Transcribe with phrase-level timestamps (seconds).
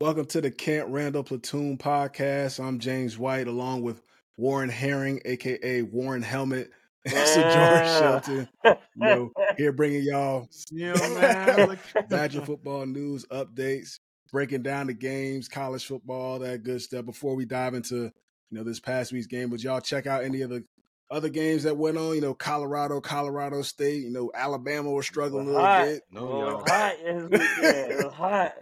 [0.00, 2.62] Welcome to the Camp Randall Platoon podcast.
[2.64, 4.00] I'm James White along with
[4.36, 6.70] Warren Herring, aka Warren Helmet.
[7.04, 8.20] That's Yeah.
[8.22, 8.48] George Shelton.
[8.94, 11.68] You know, here bringing y'all Yeah, man.
[11.70, 13.98] Look- Badger football news updates,
[14.30, 17.04] breaking down the games, college football, all that good stuff.
[17.04, 18.12] Before we dive into you
[18.52, 20.62] know this past week's game, would y'all check out any of the
[21.10, 22.14] other games that went on?
[22.14, 24.02] You know, Colorado, Colorado State.
[24.04, 25.84] You know, Alabama was struggling a little hot.
[25.86, 25.96] bit.
[25.96, 27.58] It No, was hot this.
[27.62, 28.54] It was hot.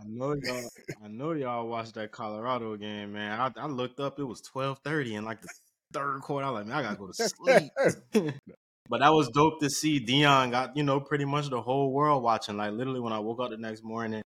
[0.00, 0.68] I know y'all.
[1.04, 3.38] I know y'all watched that Colorado game, man.
[3.38, 5.48] I, I looked up; it was twelve thirty in like the
[5.92, 6.46] third quarter.
[6.46, 7.72] I was like, man, I gotta go to sleep.
[8.88, 10.04] but that was dope to see.
[10.04, 12.56] Deion got you know pretty much the whole world watching.
[12.56, 14.22] Like literally, when I woke up the next morning,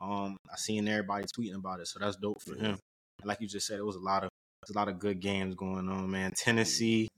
[0.00, 1.88] um, I seen everybody tweeting about it.
[1.88, 2.78] So that's dope for him.
[3.20, 4.30] And like you just said, it was a lot of
[4.68, 6.32] a lot of good games going on, man.
[6.36, 7.08] Tennessee.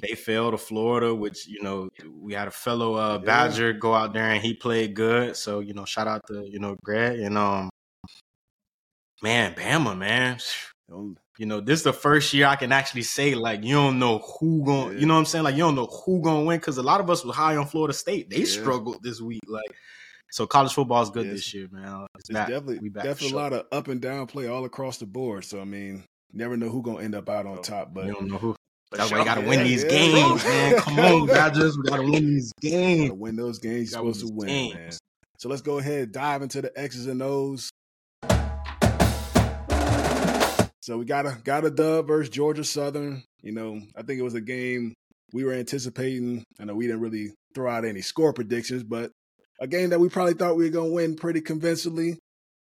[0.00, 1.88] They fell to Florida, which you know
[2.20, 5.34] we had a fellow uh, Badger go out there and he played good.
[5.36, 7.68] So you know, shout out to you know Greg and um,
[9.22, 10.38] man, Bama, man.
[11.38, 14.18] You know, this is the first year I can actually say like you don't know
[14.18, 14.94] who going.
[14.94, 15.00] Yeah.
[15.00, 15.44] You know what I'm saying?
[15.44, 17.56] Like you don't know who going to win because a lot of us were high
[17.56, 18.30] on Florida State.
[18.30, 18.44] They Yeah.
[18.46, 19.40] struggled this week.
[19.46, 19.70] Like
[20.30, 21.34] so, college football is good Yes.
[21.36, 22.06] this year, man.
[22.14, 22.48] It's It's back.
[22.48, 23.38] definitely we back definitely sure.
[23.38, 25.44] a lot of up and down play all across the board.
[25.44, 27.92] So I mean, never know who gonna end up out on Oh, top.
[27.92, 28.54] But you don't know who.
[28.90, 29.18] For That's why sure.
[29.18, 29.88] you got to Yeah, win these yeah.
[29.90, 30.74] games, man.
[30.80, 31.76] Come on, Badgers.
[31.76, 33.10] We got to win these games.
[33.10, 34.90] to win those games, you're Gotta win supposed to win, man.
[35.38, 37.70] So let's go ahead dive into the X's and O's.
[40.80, 43.22] So we got a got a dub versus Georgia Southern.
[43.42, 44.94] You know, I think it was a game
[45.34, 46.44] we were anticipating.
[46.58, 49.10] I know we didn't really throw out any score predictions, but
[49.60, 52.18] a game that we probably thought we were gonna win pretty convincingly.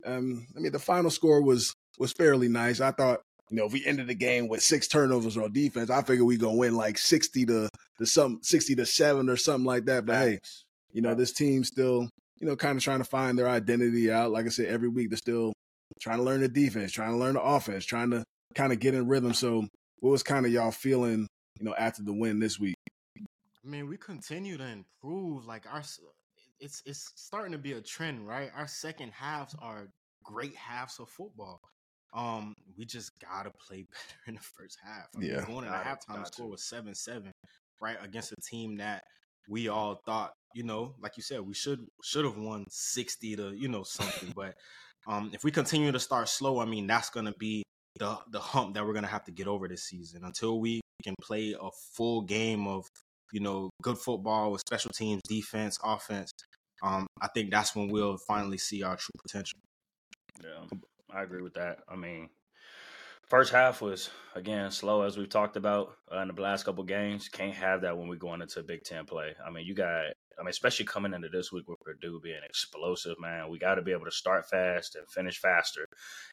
[0.06, 2.81] Um, I mean, the final score was was fairly nice.
[2.81, 3.20] I thought,
[3.51, 6.37] you know, if we ended the game with six turnovers on defense, I figured we
[6.37, 10.07] gonna win like sixty to to some sixty to seven or something like that.
[10.07, 10.39] But hey,
[10.93, 12.09] you know, this team's still,
[12.41, 14.33] you know, kind of trying to find their identity out.
[14.33, 15.53] Like I said, every week they're still
[16.01, 18.25] trying to learn the defense, trying to learn the offense, trying to
[18.55, 19.35] kind of get in rhythm.
[19.35, 19.67] So,
[20.01, 22.75] what was kind of y'all feeling, you know, after the win this week?
[23.17, 25.47] I mean, we continue to improve.
[25.47, 25.83] Like our,
[26.61, 28.51] it's it's starting to be a trend, right?
[28.56, 29.89] Our second halves are
[30.25, 31.61] great halves of football.
[32.16, 35.06] Um, we just gotta play better in the first half.
[35.15, 35.44] I mean, Yeah.
[35.44, 37.32] going into halftime, the score was seven seven,
[37.81, 39.04] right, against a team that
[39.49, 43.53] we all thought, you know, like you said, we should should have won sixty to
[43.55, 44.32] you know something.
[44.34, 44.55] but
[45.06, 47.62] um, if we continue to start slow, I mean, that's gonna be
[47.99, 51.15] the the hump that we're gonna have to get over this season until we can
[51.22, 52.87] play a full game of
[53.32, 56.31] you know good football with special teams, defense, offense.
[56.82, 59.59] Um, I think that's when we'll finally see our true potential.
[60.43, 60.78] Yeah,
[61.16, 61.78] I agree with that.
[61.88, 62.28] I mean,
[63.22, 67.28] first half was again slow as we've talked about uh, in the last couple games.
[67.28, 69.34] Can't have that when we're going into a Big Ten play.
[69.44, 70.12] I mean, you got.
[70.39, 73.49] I mean, especially coming into this week with Purdue being explosive, man.
[73.49, 75.87] We got to be able to start fast and finish faster,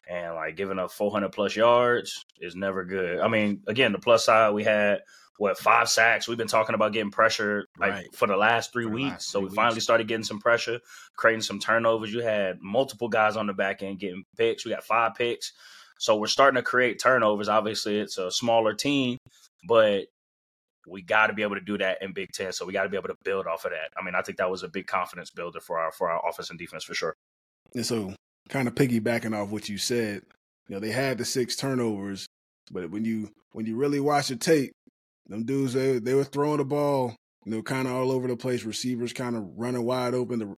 [0.09, 3.19] and like giving up 400 plus yards is never good.
[3.19, 4.99] I mean, again, the plus side we had
[5.37, 6.27] what five sacks.
[6.27, 8.15] We've been talking about getting pressure like Right.
[8.15, 9.09] for the last three the weeks.
[9.11, 10.79] last so three we finally started getting some pressure,
[11.15, 12.13] creating some turnovers.
[12.13, 14.63] You had multiple guys on the back end getting picks.
[14.63, 15.51] We got five picks.
[15.97, 17.49] So we're starting to create turnovers.
[17.49, 19.17] Obviously, it's a smaller team,
[19.67, 20.05] but
[20.87, 22.51] we got to be able to do that in Big Ten.
[22.51, 23.91] So we got to be able to build off of that.
[23.97, 26.49] I mean, I think that was a big confidence builder for our for our offense
[26.49, 27.15] and defense for sure.
[27.73, 28.13] And so,
[28.49, 30.21] kind of piggybacking off what you said,
[30.67, 32.27] you know, they had the six turnovers,
[32.71, 34.73] but when you when you really watch the tape,
[35.27, 38.37] them dudes they they were throwing the ball, you know, kind of all over the
[38.37, 38.63] place.
[38.63, 40.39] Receivers kind of running wide open.
[40.39, 40.55] The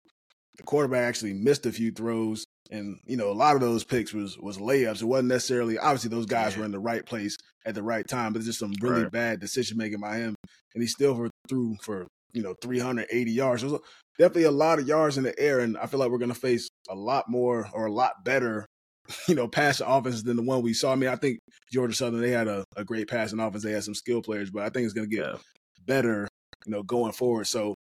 [0.56, 4.12] the quarterback actually missed a few throws, and you know, a lot of those picks
[4.12, 5.02] was was layups.
[5.02, 6.60] It wasn't necessarily obviously those guys Yeah.
[6.60, 7.36] were in the right place
[7.66, 9.12] at the right time, but it's just some really Right.
[9.12, 10.34] bad decision making by him,
[10.74, 13.62] and he still for, threw for you know 380 yards.
[13.62, 13.82] So
[14.18, 16.38] definitely a lot of yards in the air, and I feel like we're going to
[16.38, 18.66] face a lot more or a lot better,
[19.28, 20.92] you know, passing offenses than the one we saw.
[20.92, 21.38] I mean, I think
[21.72, 23.62] Georgia Southern they had a, a great passing offense.
[23.62, 25.36] They had some skill players, but I think it's going to get Yeah.
[25.86, 26.28] better,
[26.66, 27.46] you know, going forward.
[27.46, 27.74] So,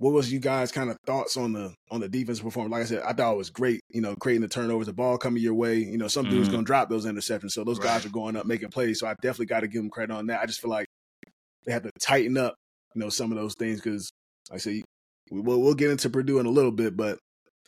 [0.00, 2.72] what was you guys kind of thoughts on the on the defensive performance?
[2.72, 3.80] Like I said, I thought it was great.
[3.90, 5.76] You know, creating the turnovers, the ball coming your way.
[5.76, 6.52] You know, some dudes Mhm.
[6.52, 8.98] going to drop those interceptions, so those guys are going up making plays.
[8.98, 10.40] So I definitely got to give them credit on that.
[10.40, 10.86] I just feel like
[11.66, 12.54] they have to tighten up,
[12.94, 14.10] you know, some of those things because,
[14.50, 14.82] like I say,
[15.30, 17.18] we, we'll, we'll get into Purdue in a little bit, but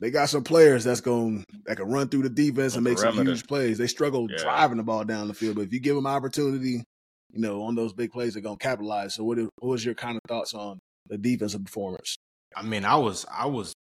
[0.01, 3.15] they got some players that's going that can run through the defense and make some
[3.15, 3.77] huge plays.
[3.77, 4.39] They struggle Yeah.
[4.39, 6.83] driving the ball down the field, but if you give them opportunity,
[7.31, 9.15] you know, on those big plays, they're going to capitalize.
[9.15, 10.79] So, what, is- what was your kind of thoughts on
[11.09, 12.17] the defensive performance?
[12.57, 13.73] I mean, I was I was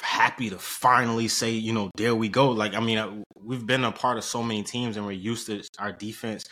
[0.00, 2.50] happy to finally say, you know, there we go.
[2.50, 5.46] Like, I mean, I- we've been a part of so many teams, and we're used
[5.46, 6.44] to our defense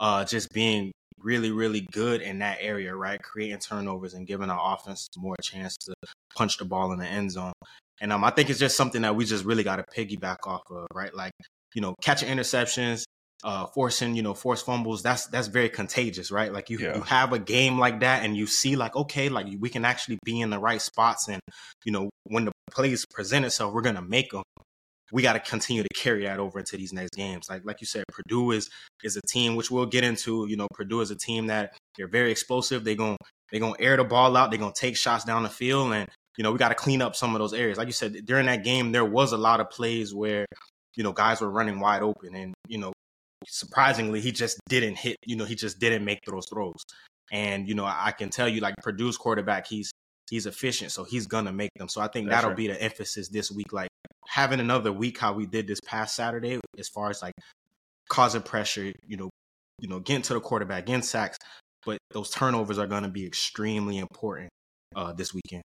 [0.00, 3.22] uh, just being really, really good in that area, right?
[3.22, 5.94] Creating turnovers and giving our offense more chance to
[6.36, 7.52] punch the ball in the end zone.
[8.00, 10.62] And um, I think it's just something that we just really got to piggyback off
[10.70, 11.14] of, right?
[11.14, 11.32] Like,
[11.74, 13.04] you know, catching interceptions,
[13.44, 15.02] uh, forcing, you know, force fumbles.
[15.02, 16.52] That's that's very contagious, right?
[16.52, 16.96] Like you, yeah.
[16.96, 20.18] you have a game like that, and you see, like, okay, like we can actually
[20.24, 21.40] be in the right spots, and
[21.84, 24.42] you know, when the plays present itself, we're gonna make them
[25.12, 27.48] we got to continue to carry that over into these next games.
[27.48, 28.68] Like like you said, Purdue is
[29.04, 30.46] is a team which we'll get into.
[30.48, 32.84] You know, Purdue is a team that they're very explosive.
[32.84, 33.16] They're going
[33.50, 34.50] they're gonna air the ball out.
[34.50, 37.14] They're gonna take shots down the field, and you know we got to clean up
[37.14, 37.78] some of those areas.
[37.78, 40.46] Like you said, during that game, there was a lot of plays where
[40.96, 42.92] you know guys were running wide open, and you know
[43.46, 45.16] surprisingly he just didn't hit.
[45.24, 46.82] You know he just didn't make those throws.
[47.32, 49.90] And you know I can tell you, like Purdue's quarterback, he's
[50.30, 51.88] he's efficient, so he's gonna make them.
[51.88, 52.56] So I think That's that'll right.
[52.56, 53.72] be the emphasis this week.
[53.72, 53.88] Like
[54.26, 57.34] having another week how we did this past Saturday, as far as like
[58.08, 59.30] causing pressure, you know,
[59.80, 61.38] you know, getting to the quarterback, getting sacks,
[61.84, 64.50] but those turnovers are going to be extremely important
[64.94, 65.62] uh, this weekend.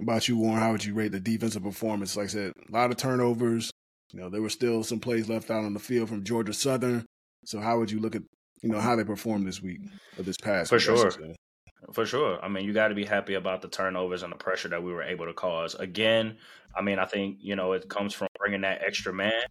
[0.00, 2.16] About you, Warren, how would you rate the defensive performance?
[2.16, 3.70] Like I said, a lot of turnovers.
[4.12, 7.06] You know, there were still some plays left out on the field from Georgia Southern.
[7.44, 8.22] So, how would you look at
[8.62, 9.80] you know how they performed this week
[10.16, 10.70] or this past?
[10.70, 11.10] For sure,
[11.92, 12.42] for sure.
[12.42, 14.92] I mean, you got to be happy about the turnovers and the pressure that we
[14.92, 15.74] were able to cause.
[15.74, 16.36] Again,
[16.74, 19.44] I mean, I think you know it comes from bringing that extra man,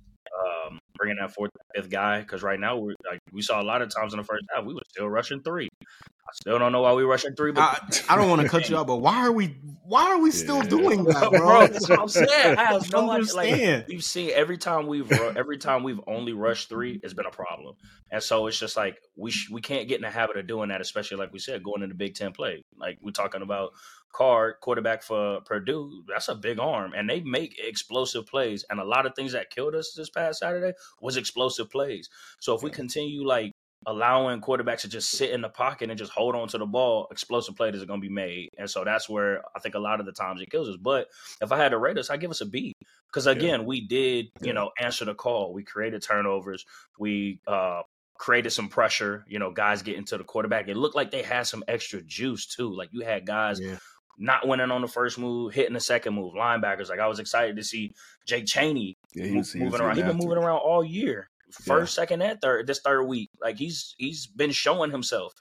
[0.44, 2.22] um, bringing that fourth, fifth guy.
[2.22, 4.66] Because right now, we like we saw a lot of times in the first half,
[4.66, 5.70] we were still rushing three.
[5.84, 7.52] I still don't know why we rushing three.
[7.52, 9.58] But I, I don't want to cut you off, but why are we?
[9.84, 10.70] Why are we still yeah.
[10.70, 11.40] doing that, bro?
[11.40, 12.28] bro that's what I'm saying.
[12.58, 13.34] I have no idea.
[13.36, 17.32] Like, we've seen every time we've every time we've only rushed three, it's been a
[17.32, 17.76] problem,
[18.12, 20.70] and so it's just like we sh- we can't get in the habit of doing
[20.70, 22.64] that, especially like we said, going into Big Ten play.
[22.76, 23.74] Like we're talking about
[24.16, 28.64] Card, quarterback for Purdue, that's a big arm, and they make explosive plays.
[28.70, 30.72] And a lot of things that killed us this past Saturday
[31.02, 32.10] was explosive plays.
[32.40, 33.52] So if we continue like
[33.86, 37.08] allowing quarterbacks to just sit in the pocket and just hold on to the ball,
[37.12, 38.50] explosive plays are going to be made.
[38.58, 40.78] And so that's where I think a lot of the times it kills us.
[40.82, 41.08] But
[41.42, 42.74] if I had to rate us, I give us a B
[43.08, 43.66] because again, yeah.
[43.66, 45.54] we did you know answer the call.
[45.54, 46.66] We created turnovers.
[46.98, 47.82] We uh,
[48.18, 49.26] created some pressure.
[49.28, 50.70] You know, guys getting to the quarterback.
[50.70, 52.74] It looked like they had some extra juice too.
[52.74, 53.60] Like you had guys.
[53.60, 53.76] Yeah
[54.18, 56.34] not winning on the first move, hitting the second move.
[56.34, 57.94] Linebackers, like I was excited to see
[58.26, 59.96] Jake Chaney yeah, he was, he moving around.
[59.96, 62.02] He's been moving around all year, first, yeah.
[62.02, 62.68] second, and third.
[62.68, 65.34] This third week, like he's he's been showing himself,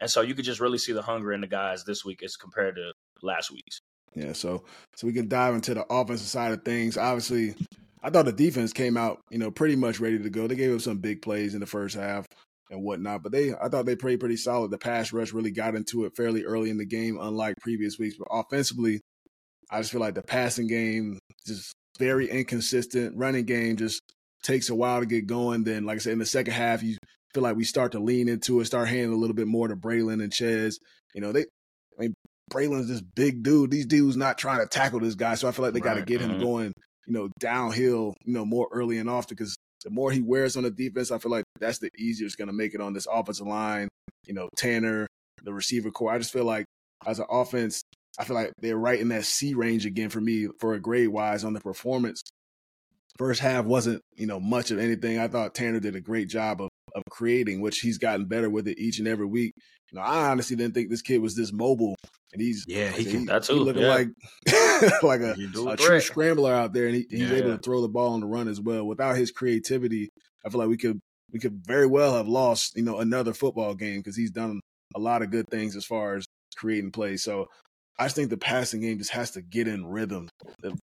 [0.00, 2.36] and so you could just really see the hunger in the guys this week as
[2.36, 2.92] compared to
[3.22, 3.80] last week's.
[4.14, 6.96] Yeah, so so we can dive into the offensive side of things.
[6.96, 7.54] Obviously,
[8.02, 10.46] I thought the defense came out, you know, pretty much ready to go.
[10.46, 12.26] They gave up some big plays in the first half
[12.70, 13.22] and whatnot.
[13.22, 14.70] But they, I thought they played pretty solid.
[14.70, 18.16] The pass rush really got into it fairly early in the game, unlike previous weeks.
[18.18, 19.00] But offensively,
[19.70, 23.16] I just feel like the passing game just very inconsistent.
[23.16, 24.00] Running game just
[24.42, 25.64] takes a while to get going.
[25.64, 26.96] Then, like I said, in the second half, you
[27.32, 29.76] feel like we start to lean into it, start handing a little bit more to
[29.76, 30.78] Braelon and Chez.
[31.14, 31.40] You know, they,
[31.98, 32.14] I mean,
[32.52, 33.70] Braelon's this big dude.
[33.70, 35.94] These dudes not trying to tackle this guy, so I feel like they right.
[35.94, 36.42] got to get him mm-hmm.
[36.42, 36.72] going.
[37.06, 38.14] You know, downhill.
[38.24, 41.18] You know, more early and often because the more he wears on the defense, I
[41.18, 43.88] feel like that's the easier it's going to make it on this offensive line.
[44.26, 45.06] You know, Tanner,
[45.42, 46.10] the receiver core.
[46.10, 46.64] I just feel like
[47.06, 47.82] as an offense,
[48.18, 51.08] I feel like they're right in that C range again for me for a grade
[51.08, 52.22] wise on the performance.
[53.18, 55.18] First half wasn't, you know, much of anything.
[55.18, 58.68] I thought Tanner did a great job of of creating, which he's gotten better with
[58.68, 59.54] it each and every week.
[59.90, 61.96] You know, I honestly didn't think this kid was this mobile,
[62.32, 63.54] and he's yeah, he can he, that too.
[63.54, 63.88] He looking yeah.
[63.88, 64.08] like
[65.02, 65.36] like a,
[65.68, 67.36] a true scrambler out there, and he, he's yeah.
[67.36, 68.84] able to throw the ball on the run as well.
[68.86, 70.10] Without his creativity,
[70.44, 71.00] I feel like we could
[71.32, 74.60] we could very well have lost, you know, another football game because he's done
[74.94, 76.24] a lot of good things as far as
[76.56, 77.22] creating plays.
[77.22, 77.48] So
[77.98, 80.28] I just think the passing game just has to get in rhythm.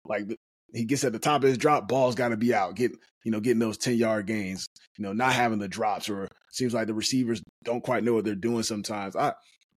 [0.05, 0.25] Like
[0.73, 2.91] he gets at the top of his drop, ball's got to be out, get
[3.23, 4.67] you know, getting those ten yard gains.
[4.97, 8.25] You know, not having the drops, or seems like the receivers don't quite know what
[8.25, 9.15] they're doing sometimes.
[9.15, 9.33] I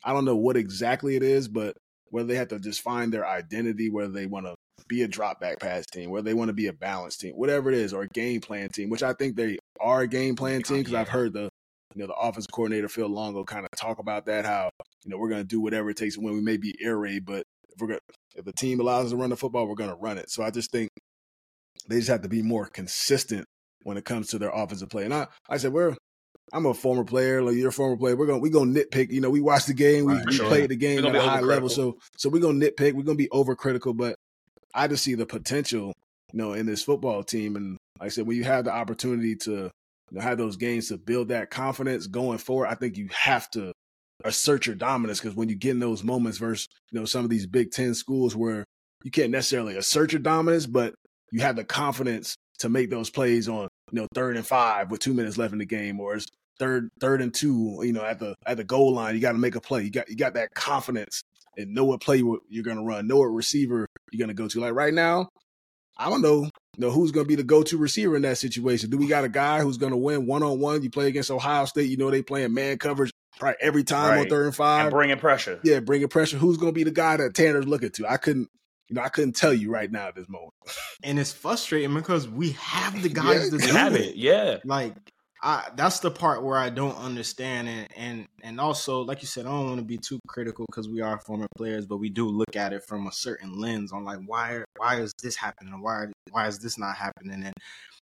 [0.04, 1.76] I don't know what exactly it is, but
[2.10, 4.54] whether they have to just find their identity, whether they want to
[4.88, 7.70] be a drop back pass team, whether they want to be a balanced team, whatever
[7.70, 10.62] it is, or a game plan team, which I think they are a game plan
[10.62, 11.48] team because I've heard the
[11.94, 14.68] you know the offense coordinator Phil Longo kind of talk about that how
[15.04, 16.34] you know we're going to do whatever it takes when.
[16.34, 18.00] We may be air raid, but if we're gonna,
[18.34, 20.30] if the team allows us to run the football, we're going to run it.
[20.30, 20.90] So I just think
[21.88, 23.46] they just have to be more consistent
[23.82, 25.04] when it comes to their offensive play.
[25.04, 25.96] And I, I said, we're
[26.52, 28.16] I'm a former player, like you're a former player.
[28.16, 29.10] We're gonna we gonna nitpick.
[29.10, 30.46] You know, we watch the game, we, right, we sure.
[30.46, 32.92] played the game at a high level, so so we're gonna nitpick.
[32.92, 34.16] We're gonna be overcritical, but
[34.72, 35.92] I just see the potential,
[36.32, 37.56] you know, in this football team.
[37.56, 39.70] And like I said, when you have the opportunity to you
[40.12, 43.72] know, have those games to build that confidence going forward, I think you have to
[44.24, 47.30] assert your dominance because when you get in those moments versus you know some of
[47.30, 48.64] these Big Ten schools where
[49.02, 50.94] you can't necessarily assert your dominance, but
[51.32, 55.00] you have the confidence to make those plays on you know third and five with
[55.00, 56.26] two minutes left in the game, or it's
[56.58, 59.38] third third and two, you know, at the at the goal line, you got to
[59.38, 59.82] make a play.
[59.82, 61.22] You got you got that confidence
[61.56, 64.48] and know what play you're going to run, know what receiver you're going to go
[64.48, 64.60] to.
[64.60, 65.28] Like right now,
[65.96, 68.90] I don't know, you know who's going to be the go-to receiver in that situation.
[68.90, 70.82] Do we got a guy who's going to win one on one?
[70.82, 74.20] You play against Ohio State, you know they playing man coverage probably every time right.
[74.20, 75.60] on third and five, and bringing pressure.
[75.62, 76.36] Yeah, bringing pressure.
[76.36, 78.10] Who's going to be the guy that Tanner's looking to?
[78.10, 78.48] I couldn't.
[78.88, 80.52] You know, I couldn't tell you right now at this moment.
[81.02, 84.16] and it's frustrating because we have the guys yeah, to have it.
[84.16, 84.58] Yeah.
[84.64, 84.94] Like
[85.42, 89.46] I that's the part where I don't understand and and and also like you said
[89.46, 92.28] I don't want to be too critical because we are former players but we do
[92.28, 96.06] look at it from a certain lens on like why why is this happening why
[96.30, 97.52] why is this not happening and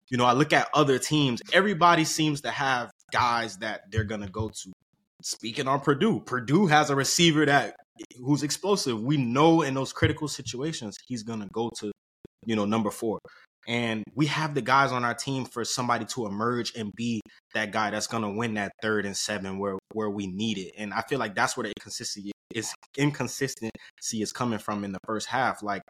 [0.10, 4.30] you know I look at other teams everybody seems to have guys that they're gonna
[4.30, 4.74] go to
[5.22, 7.75] speaking on Purdue Purdue has a receiver that
[8.24, 11.92] who's explosive we know in those critical situations he's gonna go to
[12.46, 13.20] you know number 4
[13.68, 17.22] and we have the guys on our team for somebody to emerge and be
[17.54, 20.74] that guy that's to win that third and seven where where we need it.
[20.78, 23.72] And I feel like that's where the inconsistency is inconsistency
[24.13, 25.62] is coming from in the first half.
[25.62, 25.84] Like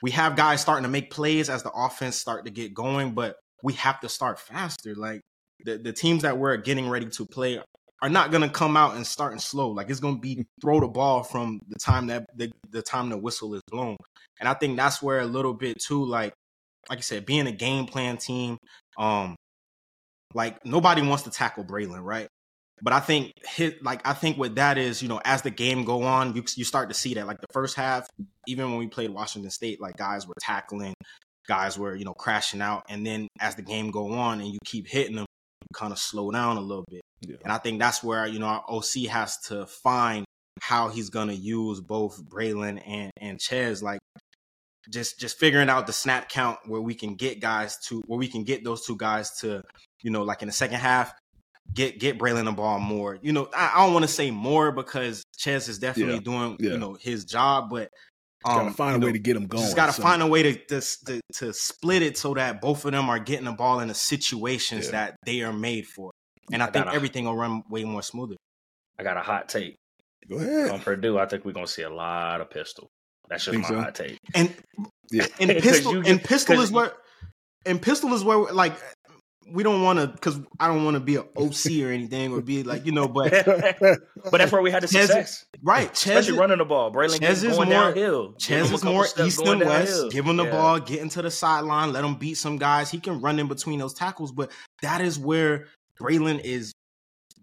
[0.00, 3.36] we have guys starting to make plays as the offense start to get going, but
[3.62, 4.94] we have to start faster.
[4.94, 5.20] Like
[5.64, 7.60] the, the teams that we're getting ready to play
[8.00, 9.70] are not going to come out and starting slow.
[9.70, 13.08] Like it's going to be throw the ball from the time that the, the time
[13.08, 13.96] the whistle is blown.
[14.40, 16.32] And I think that's where a little bit too, like
[16.88, 18.56] like I said, being a game plan team,
[18.96, 19.36] um,
[20.34, 22.28] like nobody wants to tackle Braelon, right?
[22.80, 25.84] But I think hit like I think what that is, you know, as the game
[25.84, 27.26] go on, you you start to see that.
[27.26, 28.08] Like the first half,
[28.46, 30.94] even when we played Washington State, like guys were tackling,
[31.48, 34.58] guys were you know crashing out, and then as the game go on and you
[34.64, 35.37] keep hitting them, you
[35.74, 37.02] kind of slow down a little bit.
[37.20, 37.36] Yeah.
[37.42, 40.24] And I think that's where you know our OC has to find
[40.60, 43.82] how he's gonna use both Braelon and and Chez.
[43.82, 44.00] Like
[44.90, 48.28] just just figuring out the snap count where we can get guys to where we
[48.28, 49.62] can get those two guys to,
[50.02, 51.12] you know, like in the second half,
[51.74, 53.18] get get Braelon the ball more.
[53.20, 56.20] You know, I, I don't want to say more because Chez is definitely yeah.
[56.20, 56.70] doing yeah.
[56.72, 57.90] you know his job, but
[58.44, 59.64] um, gotta find a know, way to get them going.
[59.64, 60.02] Just gotta so.
[60.02, 63.18] find a way to, to, to to split it so that both of them are
[63.18, 64.92] getting the ball in the situations yeah.
[64.92, 66.12] that they are made for,
[66.52, 68.36] and I, I think a, everything will run way more smoother.
[68.98, 69.76] I got a hot take.
[70.28, 70.70] Go ahead.
[70.70, 72.88] On Purdue, I think we're gonna see a lot of pistol.
[73.28, 73.80] That's just my so?
[73.80, 74.18] hot take.
[74.34, 74.54] And
[75.10, 76.92] yeah, and pistol and pistol is where
[77.66, 78.76] and pistol is where like
[79.52, 82.40] we don't want to because I don't want to be an OC or anything or
[82.40, 85.92] be like you know, but but that's where we had the success, right?
[85.92, 86.92] Especially running the ball.
[86.92, 88.34] Braelon Chez is going more, downhill.
[88.38, 89.92] Chez is more east and west.
[89.92, 90.10] Downhill.
[90.10, 90.50] Give him the yeah.
[90.50, 92.90] ball, get into the sideline, let him beat some guys.
[92.90, 94.50] He can run in between those tackles, but
[94.82, 95.66] that is where
[96.00, 96.72] Braelon is.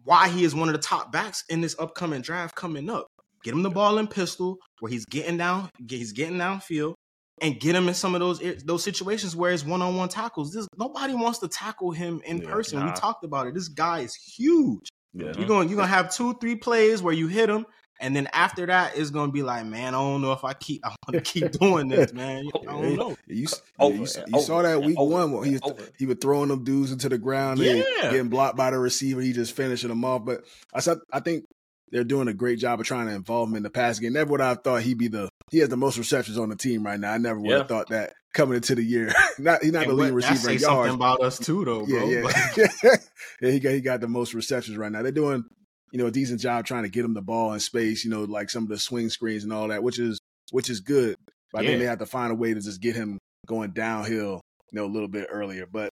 [0.03, 3.07] Why he is one of the top backs in this upcoming draft coming up.
[3.43, 6.93] Get him the ball in pistol where he's getting down, he's getting downfield,
[7.41, 10.53] and get him in some of those those situations where it's one on one tackles.
[10.53, 12.79] This nobody wants to tackle him in yeah, person.
[12.79, 12.87] Nah.
[12.87, 13.53] We talked about it.
[13.53, 14.89] This guy is huge.
[15.13, 15.33] Yeah.
[15.37, 17.65] You're going you're gonna have two three plays where you hit him,
[17.99, 20.85] and then after that it's gonna be like, man, I don't know if I keep
[20.85, 22.45] I want to keep doing this, man.
[22.53, 23.17] Oh, I don't know.
[23.27, 23.47] You,
[23.79, 25.45] yeah, you, you saw that week over, one.
[25.45, 27.83] He was, he was throwing them dudes into the ground, yeah.
[28.03, 29.21] getting blocked by the receiver.
[29.21, 30.23] He just finishing them off.
[30.23, 31.45] But I said I think
[31.91, 34.13] they're doing a great job of trying to involve him in the passing game.
[34.13, 36.55] Never would I have thought he'd be the he has the most receptions on the
[36.55, 37.11] team right now.
[37.11, 37.57] I never would yeah.
[37.59, 39.13] have thought that coming into the year.
[39.39, 40.63] not he's not and the leading receiver in yards.
[40.63, 42.07] Something about us too, though, bro.
[42.07, 42.67] Yeah, yeah,
[43.41, 43.51] yeah.
[43.51, 45.01] He got he got the most receptions right now.
[45.01, 45.43] They're doing
[45.91, 48.03] you know a decent job trying to get him the ball in space.
[48.03, 50.19] You know, like some of the swing screens and all that, which is
[50.51, 51.15] which is good.
[51.51, 51.69] But yeah.
[51.69, 54.79] I think they have to find a way to just get him going downhill, you
[54.79, 55.65] know, a little bit earlier.
[55.71, 55.89] But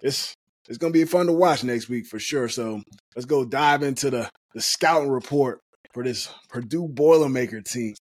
[0.00, 0.34] it's
[0.68, 2.48] it's gonna be fun to watch next week for sure.
[2.48, 2.82] So
[3.16, 5.60] let's go dive into the the scouting report
[5.92, 7.94] for this Purdue Boilermaker team.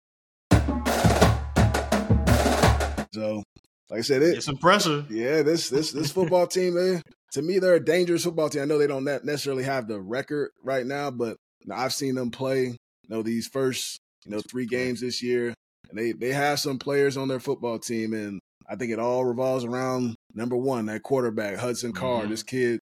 [3.13, 3.43] So,
[3.89, 5.11] like I said, it, it's impressive.
[5.11, 7.01] Yeah, this this this football team, they,
[7.33, 8.63] to me, they're a dangerous football team.
[8.63, 12.15] I know they don't necessarily have the record right now, but you know, I've seen
[12.15, 12.65] them play.
[12.65, 15.53] You know, these first you know three games this year,
[15.89, 19.25] and they they have some players on their football team, and I think it all
[19.25, 22.23] revolves around number one, that quarterback Hudson Card.
[22.23, 22.31] Mm-hmm.
[22.31, 22.79] This kid,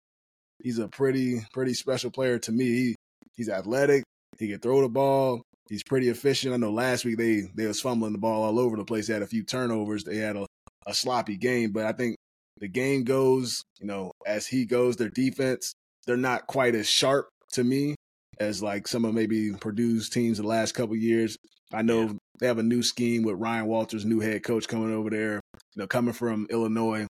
[0.63, 2.65] he's a pretty pretty special player to me.
[2.65, 2.95] He,
[3.41, 4.03] he's athletic.
[4.37, 5.41] He can throw the ball.
[5.67, 6.53] He's pretty efficient.
[6.53, 9.07] I know last week they they was fumbling the ball all over the place.
[9.07, 10.03] They had a few turnovers.
[10.03, 10.45] They had a,
[10.85, 12.17] a sloppy game, but I think
[12.57, 14.97] the game goes, you know, as he goes.
[14.97, 15.73] Their defense,
[16.05, 17.95] they're not quite as sharp to me
[18.39, 21.37] as like some of maybe Purdue's teams the last couple years.
[21.73, 22.13] I know yeah.
[22.39, 25.39] they have a new scheme with Ryan Walters, new head coach coming over there.
[25.75, 27.07] You know, coming from Illinois,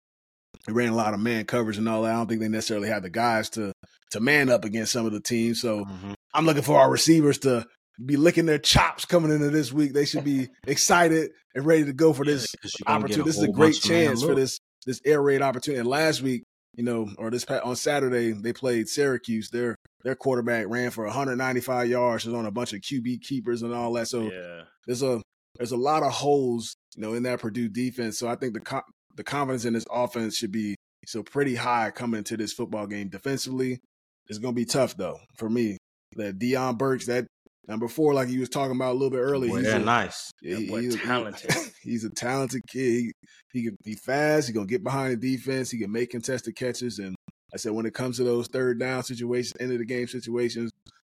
[0.65, 2.13] they ran a lot of man coverage and all that.
[2.13, 3.73] I don't think they necessarily have the guys to
[4.11, 5.61] to man up against some of the teams.
[5.61, 6.13] So mm-hmm.
[6.35, 7.65] I'm looking for our receivers to
[8.03, 9.93] be licking their chops coming into this week.
[9.93, 13.23] They should be excited and ready to go for this yeah, opportunity.
[13.23, 15.79] This is a great chance for this this air raid opportunity.
[15.79, 16.43] And last week,
[16.75, 19.49] you know, or this on Saturday, they played Syracuse.
[19.49, 23.73] They're their quarterback ran for 195 yards, was on a bunch of QB keepers and
[23.73, 24.07] all that.
[24.07, 24.63] So Yeah.
[24.85, 25.21] there's a
[25.57, 28.19] there's a lot of holes, you know, in that Purdue defense.
[28.19, 28.83] So I think the co-
[29.15, 30.75] the confidence in this offense should be
[31.07, 33.07] so pretty high coming into this football game.
[33.07, 33.79] Defensively,
[34.27, 35.77] it's gonna be tough though for me.
[36.15, 37.27] That Deion Burks, that
[37.67, 40.31] number four, like he was talking about a little bit earlier, Boy, he's a, nice.
[40.41, 41.51] yeah, boy he's, talented.
[41.83, 42.81] he's a talented kid.
[42.81, 43.11] He,
[43.53, 44.47] he can be fast.
[44.47, 45.71] He gonna get behind the defense.
[45.71, 46.99] He can make contested catches.
[46.99, 47.15] And
[47.53, 50.71] I said when it comes to those third down situations, end of the game situations,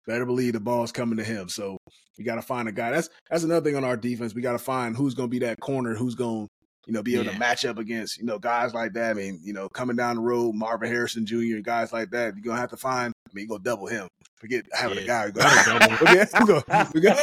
[0.06, 1.48] better believe the ball's coming to him.
[1.48, 1.78] So
[2.16, 2.90] we got to find a guy.
[2.90, 4.34] That's that's another thing on our defense.
[4.34, 5.94] We got to find who's gonna be that corner.
[5.94, 6.46] Who's gonna
[6.86, 7.32] you know be able Yeah.
[7.32, 9.10] to match up against you know guys like that.
[9.10, 11.58] I mean you know coming down the road, Marvin Harrison Jr.
[11.62, 12.34] guys like that.
[12.36, 13.12] You're gonna have to find.
[13.28, 14.08] I mean, you gonna double him.
[14.36, 15.26] Forget having a guy.
[15.26, 15.42] Who go,
[16.02, 16.62] okay, we go,
[16.94, 17.14] we go,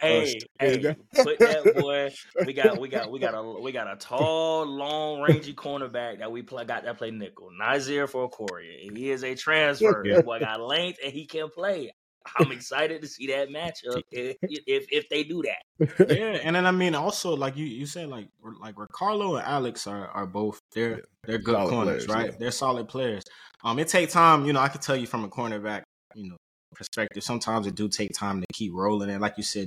[0.00, 2.10] Hey, Oh, hey, put that boy.
[2.46, 6.30] We got, we got, we got a, we got a tall, long, rangy cornerback that
[6.30, 7.50] we play, got that play nickel.
[7.60, 8.96] Nyzier Fourqurean.
[8.96, 10.02] He is a transfer.
[10.06, 10.16] Yeah.
[10.16, 11.92] That boy got length and he can play.
[12.38, 16.08] I'm excited to see that matchup if if, if they do that.
[16.10, 18.28] yeah, and then I mean also like you you said like
[18.60, 20.96] like Ricardo and Alex are are both they're Yeah.
[21.24, 22.30] they're good Solid corners, players, right?
[22.32, 22.36] yeah.
[22.38, 23.24] They're solid players.
[23.64, 24.60] Um, it take time, you know.
[24.60, 25.82] I can tell you from a cornerback,
[26.14, 26.36] you know,
[26.74, 27.22] perspective.
[27.22, 29.66] Sometimes it do take time to keep rolling, and like you said,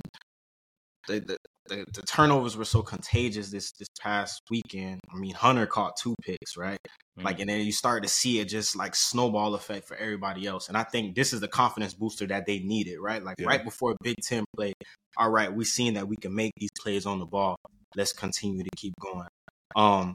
[1.06, 1.36] the the,
[1.68, 5.00] the, the turnovers were so contagious this this past weekend.
[5.12, 6.78] I mean, Hunter caught two picks, right?
[7.22, 10.68] Like, and then you start to see it just like snowball effect for everybody else.
[10.68, 13.22] And I think this is the confidence booster that they needed, right?
[13.22, 13.46] Like Yeah.
[13.46, 14.72] right before Big Ten play,
[15.16, 17.56] all right, we seen that we can make these plays on the ball.
[17.94, 19.28] Let's continue to keep going.
[19.76, 20.12] Um,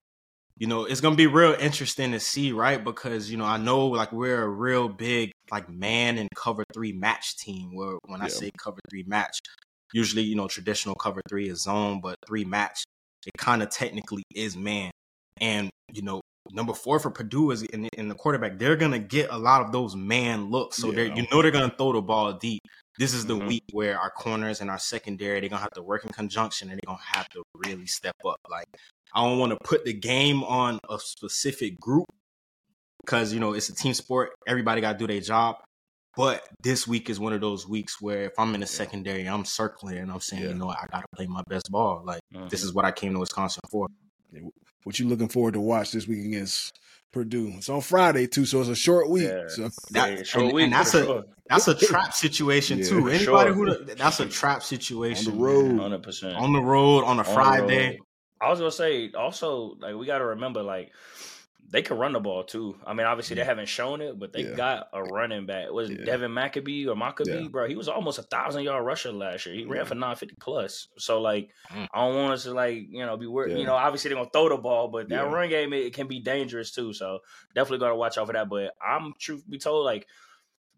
[0.60, 2.84] you know, it's gonna be real interesting to see, right?
[2.84, 6.92] Because you know, I know like we're a real big like man and cover three
[6.92, 7.74] match team.
[7.74, 9.40] Where when I say cover three match,
[9.94, 12.84] usually you know traditional cover three is zone, but three match
[13.26, 14.92] it kind of technically is man.
[15.42, 18.60] And you know, number four for Purdue is in, in the quarterback.
[18.60, 21.74] They're gonna get a lot of those man looks, so they're you know they're gonna
[21.78, 22.62] throw the ball deep.
[22.98, 23.48] This is the Mhm.
[23.48, 26.78] week where our corners and our secondary they're gonna have to work in conjunction and
[26.78, 28.40] they're gonna have to really step up.
[28.50, 28.68] Like
[29.16, 32.06] I don't want to put the game on a specific group
[33.04, 34.32] because you know it's a team sport.
[34.48, 35.56] Everybody got to do their job.
[36.18, 39.46] But this week is one of those weeks where if I'm in the secondary, I'm
[39.46, 40.50] circling and I'm saying, Yeah.
[40.50, 42.02] you know, I got to play my best ball.
[42.04, 42.50] Like Mhm.
[42.50, 43.88] this is what I came to Wisconsin for.
[44.84, 46.78] What you looking forward to watch this week against
[47.14, 47.54] Purdue?
[47.58, 49.24] It's on Friday too, so it's a short week.
[49.30, 49.48] Yeah.
[49.48, 51.24] So That- Yeah, short and- week and that's a- sure.
[51.48, 53.08] That's a trap situation Yeah, too.
[53.08, 53.54] Anybody sure.
[53.54, 55.80] who that's a trap situation On the road.
[55.80, 58.00] hundred percent on the road on a On the Friday.
[58.42, 58.48] Road.
[58.48, 60.92] I was gonna say also like we got to remember like
[61.72, 62.76] they can run the ball too.
[62.84, 64.56] I mean, obviously they haven't shown it, but they Yeah.
[64.56, 65.70] got a running back.
[65.70, 66.06] Was it Yeah.
[66.06, 67.48] Devin Mockobee or Mockobee, Yeah.
[67.48, 67.68] bro?
[67.68, 69.54] He was almost a thousand yard rusher last year.
[69.54, 69.84] He ran Yeah.
[69.84, 70.88] for nine fifty plus.
[70.98, 71.88] So like, Mm.
[71.94, 73.52] I don't want us to like you know be worried.
[73.52, 73.58] Yeah.
[73.60, 75.32] You know, obviously they're gonna throw the ball, but that Yeah.
[75.32, 76.92] run game it, it can be dangerous too.
[76.94, 77.20] So
[77.54, 78.50] definitely gotta watch out for that.
[78.50, 80.08] But I'm truth be told, like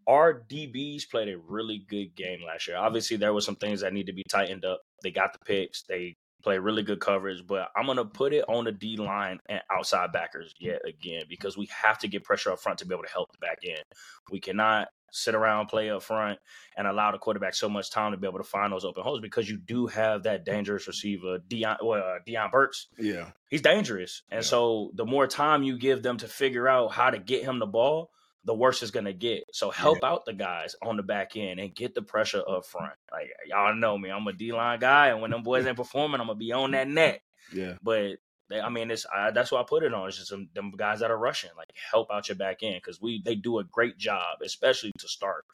[0.06, 2.76] our DBs played a really good game last year.
[2.76, 4.82] Obviously, there were some things that need to be tightened up.
[5.02, 5.84] They got the picks.
[5.84, 9.60] They play really good coverage, but I'm gonna put it on the D line and
[9.70, 13.04] outside backers yet again because we have to get pressure up front to be able
[13.04, 13.82] to help the back end.
[14.30, 16.38] We cannot sit around play up front
[16.74, 19.20] and allow the quarterback so much time to be able to find those open holes
[19.20, 22.88] because you do have that dangerous receiver, Deion, well, uh, Deion Burks.
[22.98, 24.48] yeah, He's dangerous, and Yeah.
[24.48, 27.66] so the more time you give them to figure out how to get him the
[27.66, 28.10] ball,
[28.44, 29.44] the worse it's gonna get.
[29.52, 32.92] So help out the guys on the back end and get the pressure up front.
[33.10, 36.20] Like y'all know me, I'm a D line guy, and when them boys ain't performing,
[36.20, 37.22] I'm gonna be on that net.
[37.52, 38.16] yeah, But
[38.50, 40.08] they, I mean, it's I, that's what I put it on.
[40.08, 43.00] It's just some, them guys that are rushing, like help out your back end because
[43.00, 45.44] we they do a great job, especially to start.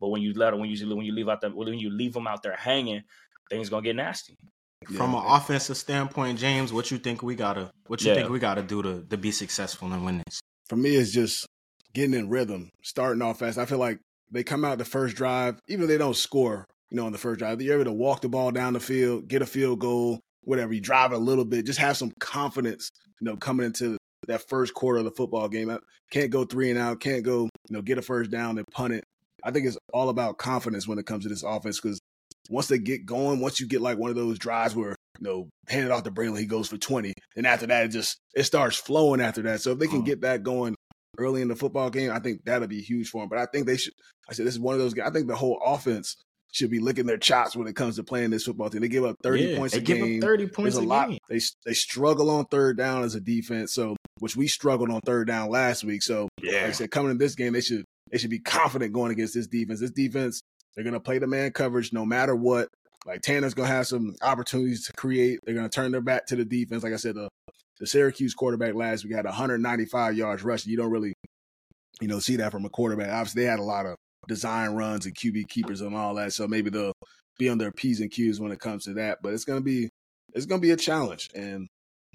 [0.00, 2.12] But when you let them, when you when you leave out them, when you leave
[2.12, 3.02] them out there hanging,
[3.50, 4.34] things gonna get nasty.
[4.94, 8.14] From an offensive standpoint, James, what you think we gotta what you Yeah.
[8.14, 10.40] think we gotta do to to be successful and win this?
[10.68, 11.46] for me, it's just
[11.96, 13.56] getting in rhythm, starting off fast.
[13.56, 13.98] I feel like
[14.30, 17.18] they come out the first drive, even if they don't score, you know, on the
[17.18, 20.20] first drive, you're able to walk the ball down the field, get a field goal,
[20.42, 20.74] whatever.
[20.74, 24.74] You drive a little bit, just have some confidence, you know, coming into that first
[24.74, 25.70] quarter of the football game.
[25.70, 25.78] I
[26.10, 28.92] can't go three and out, can't go, you know, get a first down and punt
[28.92, 29.04] it.
[29.42, 31.98] I think it's all about confidence when it comes to this offense because
[32.50, 35.48] once they get going, once you get like one of those drives where you know,
[35.68, 37.14] hand it off to Braylon, he goes for 20.
[37.36, 39.62] And after that, it just it starts flowing after that.
[39.62, 40.02] So if they can Oh.
[40.02, 40.74] get that going
[41.18, 43.28] early in the football game, I think that'll be huge for them.
[43.28, 43.92] But I think they should
[44.28, 45.08] I said this is one of those guys.
[45.08, 46.16] I think the whole offense
[46.52, 48.80] should be licking their chops when it comes to playing this football team.
[48.80, 50.18] They give up 30 Yeah, points they a give game.
[50.22, 51.08] up 30 points There's a a lot.
[51.10, 51.18] game.
[51.28, 53.72] They they struggle on third down as a defense.
[53.72, 56.02] So which we struggled on third down last week.
[56.02, 59.12] So like I said, coming in this game, they should they should be confident going
[59.12, 59.80] against this defense.
[59.80, 60.40] This defense,
[60.74, 62.68] they're gonna play the man coverage no matter what.
[63.04, 65.40] Like Tanner's gonna have some opportunities to create.
[65.44, 66.82] They're gonna turn their back to the defense.
[66.82, 67.28] Like I said, the
[67.78, 70.70] the Syracuse quarterback last week had 195 yards rushing.
[70.70, 71.12] You don't really,
[72.00, 73.10] you know, see that from a quarterback.
[73.10, 73.96] Obviously, they had a lot of
[74.28, 76.32] design runs and QB keepers and all that.
[76.32, 76.92] So maybe they'll
[77.38, 79.18] be on their P's and Q's when it comes to that.
[79.22, 79.90] But it's gonna be
[80.34, 81.28] it's gonna be a challenge.
[81.34, 81.68] And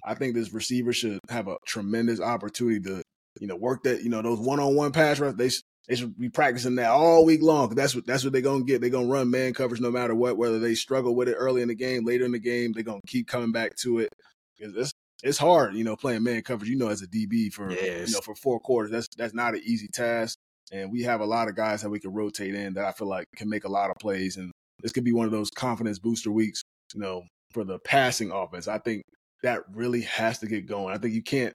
[0.04, 3.04] I think this receiver should have a tremendous opportunity to,
[3.39, 5.36] you know, work that, you know, those one on one pass rush.
[5.36, 5.50] They
[5.88, 7.69] they should be practicing that all week long.
[7.76, 8.82] That's what that's what they're gonna get.
[8.82, 11.67] They're gonna run man coverage no matter what, whether they struggle with it early in
[11.67, 14.10] the game, later in the game, they're gonna keep coming back to it.
[14.58, 18.10] It's it's hard, you know, playing man coverage, you know, as a DB for yes.
[18.10, 18.91] you know for four quarters.
[18.91, 20.38] That's that's not an easy task.
[20.71, 23.07] And we have a lot of guys that we can rotate in that I feel
[23.07, 24.38] like can make a lot of plays.
[24.38, 26.62] And this could be one of those confidence booster weeks,
[26.93, 28.67] you know, for the passing offense.
[28.67, 29.03] I think
[29.43, 30.95] that really has to get going.
[30.95, 31.53] I think you can't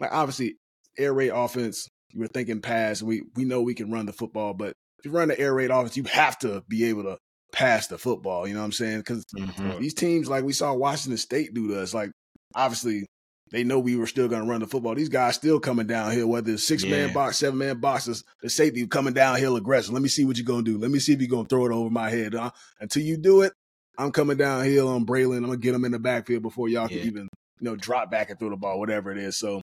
[0.00, 0.56] like obviously
[0.98, 4.54] air raid offense, you were thinking pass, we we know we can run the football,
[4.54, 7.18] but if you run the air raid offense, you have to be able to
[7.52, 8.46] pass the football.
[8.46, 8.98] You know what I'm saying?
[8.98, 9.80] Because mm-hmm.
[9.80, 12.10] these teams, like we saw Washington State do to us, like
[12.54, 13.06] obviously
[13.50, 14.94] they know we were still going to run the football.
[14.94, 18.86] These guys still coming downhill, whether it's six man box, seven man boxes, the safety
[18.86, 19.92] coming downhill aggressive.
[19.92, 20.78] Let me see what you're going to do.
[20.78, 22.34] Let me see if you're going to throw it over my head.
[22.34, 22.50] Huh?
[22.80, 23.52] Until you do it,
[23.96, 25.38] I'm coming downhill on Braelon.
[25.38, 26.98] I'm going to get him in the backfield before y'all yeah.
[26.98, 27.28] can even,
[27.60, 29.38] you know, drop back and throw the ball, whatever it is.
[29.38, 29.62] So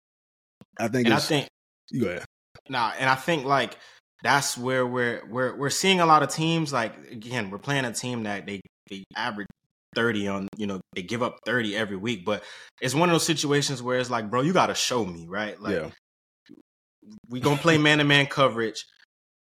[0.78, 1.48] I think, and I think,
[1.90, 2.24] you go ahead.
[2.68, 3.76] Nah, and I think like
[4.22, 7.92] that's where we're we're we're seeing a lot of teams like again, we're playing a
[7.92, 8.60] team that they
[8.90, 9.46] they average
[9.94, 12.24] 30 on, you know, they give up 30 every week.
[12.24, 12.42] But
[12.80, 15.60] it's one of those situations where it's like, bro, you gotta show me, right?
[15.60, 15.90] Like yeah.
[17.28, 18.84] we gonna play man to man coverage.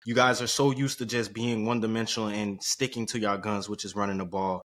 [0.05, 3.67] You guys are so used to just being one dimensional and sticking to your guns,
[3.67, 4.61] which is running the ball.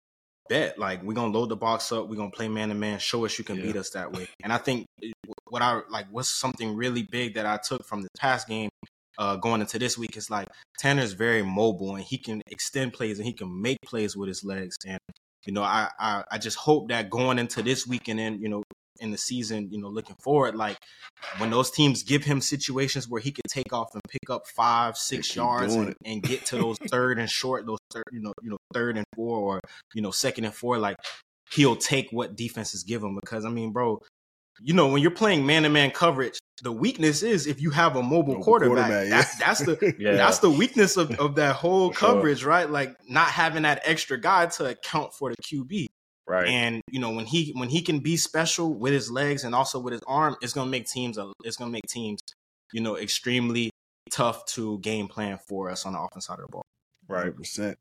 [0.49, 3.25] Bet like we're gonna load the box up, we're gonna play man to man, show
[3.25, 3.63] us you can yeah.
[3.63, 4.27] beat us that way.
[4.43, 5.11] And I think eh,
[5.49, 8.69] what I like what's something really big that I took from the past game
[9.17, 10.47] uh, going into this week is like
[10.79, 14.43] Tanner's very mobile and he can extend plays and he can make plays with his
[14.43, 14.75] legs.
[14.85, 14.99] And
[15.47, 18.63] you know, I, I, I just hope that going into this week and you know,
[18.99, 20.77] in the season, you know, looking forward, like
[21.37, 24.97] when those teams give him situations where he can take off and pick up five,
[24.97, 28.49] six yards and, and, get to those third and short, those third, you know, you
[28.49, 29.61] know, third and four or,
[29.93, 30.97] you know, second and four, like
[31.53, 33.15] he'll take what defenses give him.
[33.15, 34.01] Because I mean, bro,
[34.59, 37.95] you know, when you're playing man to man coverage, the weakness is if you have
[37.95, 38.87] a mobile, mobile quarterback.
[38.87, 39.21] quarterback yeah.
[39.21, 40.13] that, that's the yeah.
[40.13, 42.49] that's the weakness of, of that whole coverage, sure.
[42.49, 42.69] right?
[42.69, 45.87] Like not having that extra guy to account for the QB.
[46.27, 46.47] Right.
[46.47, 49.79] And you know, when he when he can be special with his legs and also
[49.79, 52.19] with his arm, it's gonna make teams it's gonna make teams,
[52.73, 53.69] you know, extremely
[54.09, 56.65] tough to game plan for us on the offense side of the ball.
[57.07, 57.33] Right.
[57.35, 57.77] percent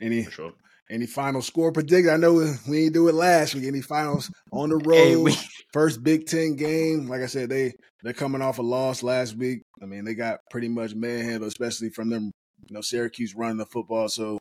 [0.00, 0.52] Any sure.
[0.88, 2.08] Any final score predict?
[2.08, 3.64] I know we didn't do it last week.
[3.64, 4.94] Any finals on the road?
[4.94, 5.34] Hey, we...
[5.72, 7.08] First Big Ten game.
[7.08, 9.62] Like I said, they they're coming off a loss last week.
[9.82, 12.30] I mean, they got pretty much manhandled, especially from them.
[12.68, 14.08] You know, Syracuse running the football.
[14.08, 14.38] So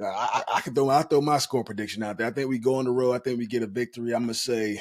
[0.00, 2.26] I, I, I could throw I throw my score prediction out there.
[2.26, 3.12] I think we go on the road.
[3.12, 4.14] I think we get a victory.
[4.14, 4.80] I'm gonna say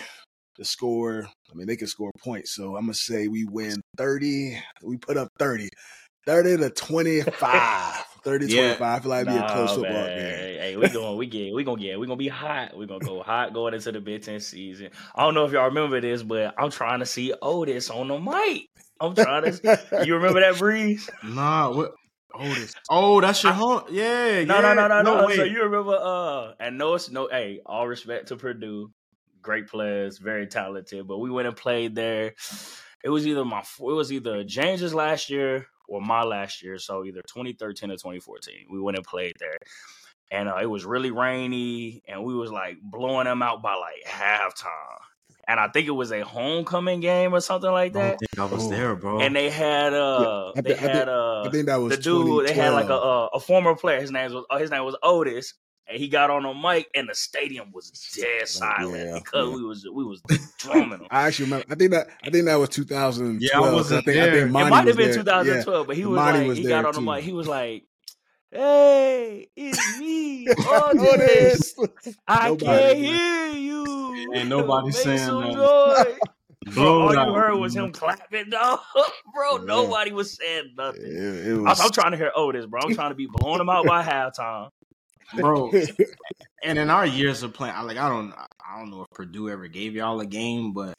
[0.58, 1.28] the score.
[1.50, 2.54] I mean, they can score points.
[2.54, 4.62] So I'm gonna say we win 30.
[4.84, 5.70] We put up 30.
[6.26, 8.06] 30 to 25.
[8.24, 8.76] 30 yeah.
[8.76, 8.82] 25.
[8.82, 10.18] I feel like it'd be a close football man.
[10.18, 10.60] game.
[10.60, 12.78] Hey, we going we get we gonna get we gonna be hot.
[12.78, 14.90] We're gonna go hot going into the Big Ten season.
[15.16, 18.20] I don't know if y'all remember this, but I'm trying to see Otis on the
[18.20, 18.70] mic.
[19.00, 21.10] I'm trying to you remember that breeze?
[21.24, 21.94] Nah, what
[22.34, 22.76] Otis.
[22.90, 23.84] Oh, that's your home.
[23.90, 24.62] Yeah, no, yeah.
[24.62, 25.28] no, no, no, no.
[25.28, 25.36] no.
[25.36, 25.98] So you remember?
[26.00, 27.28] Uh, and no, it's no.
[27.30, 28.92] Hey, all respect to Purdue,
[29.42, 31.08] great players, very talented.
[31.08, 32.34] But we went and played there.
[33.04, 37.04] It was either my, it was either James's last year or my last year, so
[37.04, 38.68] either 2013 or 2014.
[38.72, 39.58] We went and played there.
[40.32, 44.06] And uh, it was really rainy, and we was like blowing them out by like
[44.08, 45.00] halftime.
[45.48, 48.14] And I think it was a homecoming game or something like that.
[48.14, 49.20] I think I was there, bro.
[49.20, 52.48] And they had uh, yeah, they had uh, I think that was the dude.
[52.48, 54.00] They had like a, a, a former player.
[54.00, 55.56] His name was uh, his name was Otis,
[55.90, 59.56] and he got on the mic, and the stadium was dead silent yeah, because yeah.
[59.56, 60.22] we was we was
[60.60, 61.08] drumming.
[61.12, 61.66] I actually remember.
[61.70, 63.42] I think that I think that was 2012.
[63.42, 64.24] Yeah, I wasn't I think, there.
[64.24, 65.88] I think it might have been 2012, yeah.
[65.88, 67.24] but he was Monty like was he got on the mic.
[67.24, 67.86] He was like,
[68.52, 71.76] "Hey, it's me, Otis.
[72.28, 74.32] I can't hear you.
[74.36, 76.18] And nobody saying that.
[76.74, 78.80] Bro, all you heard was him clapping, dog.
[79.34, 81.02] bro, nobody was saying nothing.
[81.04, 81.80] It, it was...
[81.80, 82.82] I'm trying to hear Otis, bro.
[82.84, 84.70] I'm trying to be blowing him out by halftime
[85.36, 85.72] bro.
[86.64, 89.50] and in our years of playing, I like I don't I don't know if Purdue
[89.50, 90.94] ever gave y'all a game, but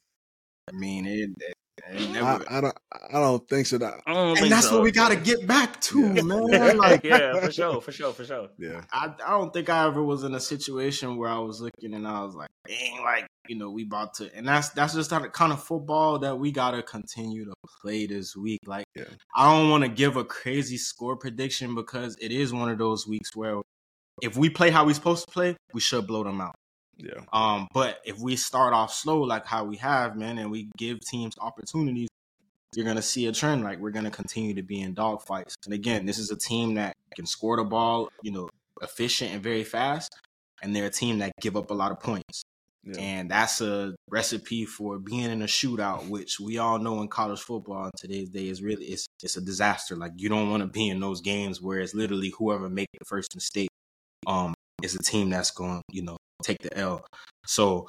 [0.69, 1.31] I mean it.
[1.38, 1.55] it,
[1.93, 2.79] it never, I, I, don't.
[2.93, 3.79] I don't think so.
[3.79, 4.77] That, and that's so.
[4.77, 6.23] what we got to get back to, yeah.
[6.23, 6.77] man.
[6.77, 8.49] Like, yeah, for sure, for sure, for sure.
[8.59, 11.95] Yeah, I, I don't think I ever was in a situation where I was looking
[11.95, 15.11] and I was like, dang, like you know, we about to, and that's that's just
[15.11, 18.61] the kind of football that we got to continue to play this week.
[18.66, 19.05] Like, yeah.
[19.35, 23.07] I don't want to give a crazy score prediction because it is one of those
[23.07, 23.61] weeks where
[24.22, 26.54] if we play how we supposed to play, we should blow them out.
[26.96, 27.20] Yeah.
[27.33, 31.00] Um, but if we start off slow like how we have, man, and we give
[31.00, 32.09] teams opportunities,
[32.74, 33.64] you're going to see a trend.
[33.64, 35.54] Like we're going to continue to be in dogfights.
[35.64, 38.48] And again, this is a team that can score the ball, you know,
[38.83, 40.14] efficient and very fast.
[40.62, 42.44] And they're a team that give up a lot of points.
[42.85, 42.98] Yeah.
[42.98, 47.40] And that's a recipe for being in a shootout, which we all know in college
[47.40, 49.96] football in today's day is really it's it's a disaster.
[49.96, 53.04] Like you don't want to be in those games where it's literally whoever make the
[53.04, 53.69] first mistake
[54.26, 57.04] um is a team that's going, you know, take the L.
[57.46, 57.88] So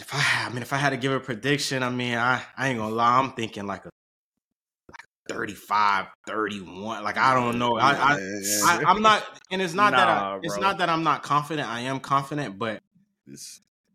[0.00, 2.68] if I, I mean, if I had to give a prediction, I mean, I, I
[2.68, 3.90] ain't gonna lie, I'm thinking like a,
[4.88, 7.04] like 35, 31.
[7.04, 7.76] Like I don't know.
[7.76, 8.18] I, I,
[8.66, 11.68] I am not, and it's not nah, that I, it's not that I'm not confident.
[11.68, 12.80] I am confident, but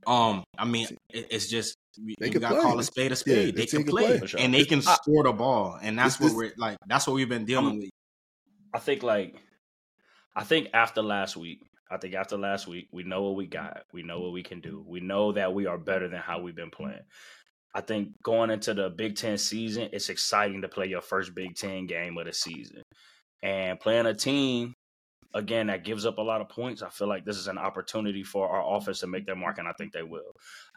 [0.07, 1.75] um, I mean, it, it's just
[2.19, 3.47] they you got to call a spade a spade.
[3.47, 4.29] Yeah, they can play, play.
[4.37, 6.77] and they can score the ball, and that's what we're like.
[6.87, 7.89] That's what we've been dealing I'm, with.
[8.73, 9.35] I think like,
[10.35, 13.83] I think after last week, I think after last week, we know what we got.
[13.93, 14.83] We know what we can do.
[14.87, 17.03] We know that we are better than how we've been playing.
[17.73, 21.55] I think going into the Big Ten season, it's exciting to play your first Big
[21.55, 22.81] Ten game of the season.
[23.43, 24.73] And playing a team,
[25.35, 28.23] again, that gives up a lot of points, I feel like this is an opportunity
[28.23, 30.31] for our offense to make their mark, and I think they will.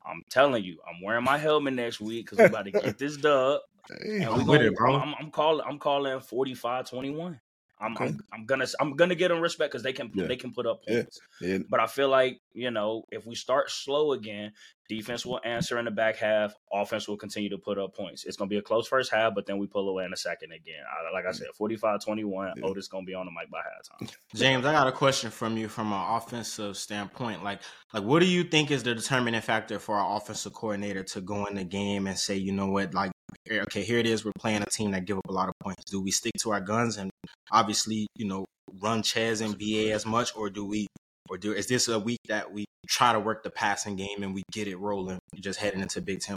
[0.05, 3.17] I'm telling you, I'm wearing my helmet next week because we're about to get this
[3.17, 3.61] dub.
[4.03, 5.65] Hey, I'm, gonna, it, I'm, I'm, calling.
[5.67, 7.39] I'm calling 45-21.
[7.81, 8.07] I'm, okay.
[8.07, 10.27] I'm, I'm gonna I'm gonna get them respect because they can yeah.
[10.27, 11.21] they can put up points.
[11.41, 11.49] Yeah.
[11.49, 11.59] Yeah.
[11.69, 14.53] But I feel like you know if we start slow again,
[14.89, 16.55] defense will answer in the back half.
[16.73, 18.25] Offense will continue to put up points.
[18.25, 20.53] It's gonna be a close first half, but then we pull away in the second
[20.53, 20.83] again.
[20.89, 22.53] I, like I said, 45-21.
[22.57, 22.65] Yeah.
[22.65, 24.11] Otis gonna be on the mic by halftime.
[24.35, 27.45] James, I got a question from you from an offensive standpoint.
[27.45, 27.61] Like
[27.95, 31.47] like what do you think is the determining factor for our offensive coordinator to go
[31.47, 33.13] in the game and say, you know what, like
[33.51, 34.25] Eh, okay, here it is.
[34.25, 35.85] We're playing a team that give up a lot of points.
[35.85, 37.11] Do we stick to our guns and
[37.51, 38.45] obviously, you know,
[38.81, 40.87] run Chez and BA as much, or do we,
[41.29, 44.35] or do is this a week that we try to work the passing game and
[44.35, 46.37] we get it rolling, just heading into Big Ten?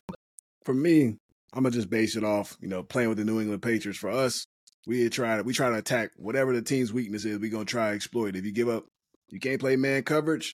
[0.66, 1.18] For me,
[1.54, 4.00] I'm gonna just base it off, you know, playing with the New England Patriots.
[4.00, 4.46] For us,
[4.88, 7.40] we try to we try to attack whatever the team's weakness is.
[7.40, 8.36] We're gonna try to exploit.
[8.36, 8.40] It.
[8.40, 8.86] If you give up,
[9.30, 10.54] you can't play man coverage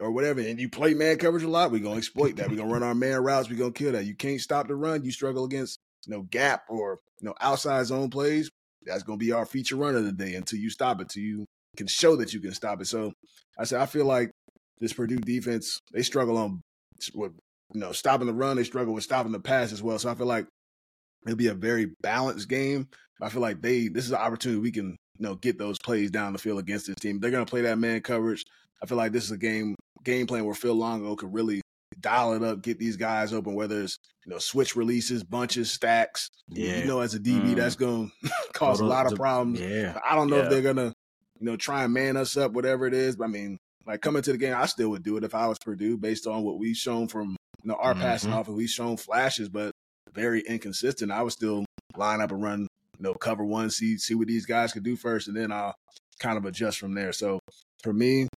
[0.00, 2.48] or whatever, and you play man coverage a lot, we're gonna exploit that.
[2.48, 3.48] We're gonna run our man routes.
[3.48, 4.04] We're gonna kill that.
[4.04, 5.04] You can't stop the run.
[5.04, 8.50] You struggle against you know, gap or you know outside zone plays,
[8.84, 11.44] that's to be our feature run of the day until you stop it, until you
[11.76, 12.86] can show that you can stop it.
[12.86, 13.12] So
[13.58, 14.30] I said I feel like
[14.80, 16.60] this Purdue defense they struggle on
[17.14, 17.32] with
[17.74, 19.98] you know stopping the run, they struggle with stopping the pass as well.
[19.98, 20.46] So I feel like
[21.26, 22.88] it'll be a very balanced game.
[23.20, 26.10] I feel like they this is an opportunity we can you know get those plays
[26.10, 27.20] down the field against this team.
[27.20, 28.44] They're going to play that man coverage.
[28.82, 31.60] I feel like this is a game game plan where Phil Longo could really
[32.00, 36.28] dial it up, get these guys open, whether it's you know switch releases, bunches, stacks.
[36.48, 37.56] Yeah, you know, as a DB, mm.
[37.56, 39.60] that's going to cause a lot of problems.
[39.60, 40.44] Yeah, I don't know yeah.
[40.44, 40.92] if they're gonna
[41.40, 43.16] you know try and man us up, whatever it is.
[43.16, 45.46] But I mean, like coming to the game, I still would do it if I
[45.46, 48.02] was Purdue, based on what we've shown from you know our mm-hmm.
[48.02, 49.72] passing off, and we've shown flashes, but
[50.12, 51.12] very inconsistent.
[51.12, 51.64] I would still
[51.96, 52.60] line up and run,
[52.98, 55.74] you know, cover one, see see what these guys could do first, and then I'll
[56.18, 57.12] kind of adjust from there.
[57.12, 57.38] So
[57.82, 58.28] for me,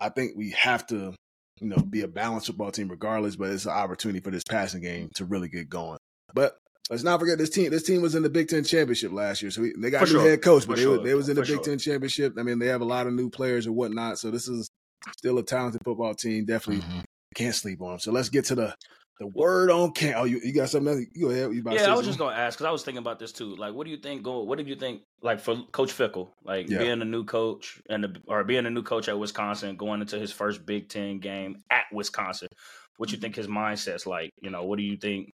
[0.00, 1.14] I think we have to
[1.60, 4.80] you know, be a balanced football team regardless, but it's an opportunity for this passing
[4.80, 5.98] game to really get going.
[6.34, 6.56] But
[6.88, 7.70] let's not forget this team.
[7.70, 10.04] This team was in the Big Ten championship last year, so we, they got for
[10.04, 10.30] a new sure.
[10.30, 11.02] head coach, but they, sure.
[11.02, 11.64] they was in the for Big sure.
[11.64, 12.34] Ten championship.
[12.38, 14.18] I mean, they have a lot of new players and whatnot.
[14.18, 14.70] So this is
[15.16, 16.46] still a talented football team.
[16.46, 17.00] Definitely mm-hmm.
[17.34, 17.98] can't sleep on them.
[17.98, 18.74] So let's get to the
[19.20, 20.14] the word on Cam.
[20.16, 20.94] Oh, you, you got something?
[20.94, 21.04] Else?
[21.12, 21.52] You go ahead.
[21.52, 23.54] You yeah, I was just gonna ask because I was thinking about this too.
[23.54, 24.22] Like, what do you think?
[24.22, 24.42] Go.
[24.42, 25.02] What did you think?
[25.22, 26.78] Like for Coach Fickell, like yeah.
[26.78, 30.32] being a new coach and or being a new coach at Wisconsin, going into his
[30.32, 32.48] first Big Ten game at Wisconsin.
[32.96, 34.30] What you think his mindset's like?
[34.40, 35.30] You know, what do you think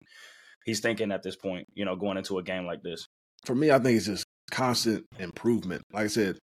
[0.64, 1.66] he's thinking at this point?
[1.74, 3.06] You know, going into a game like this.
[3.44, 5.82] For me, I think it's just constant improvement.
[5.92, 6.38] Like I said,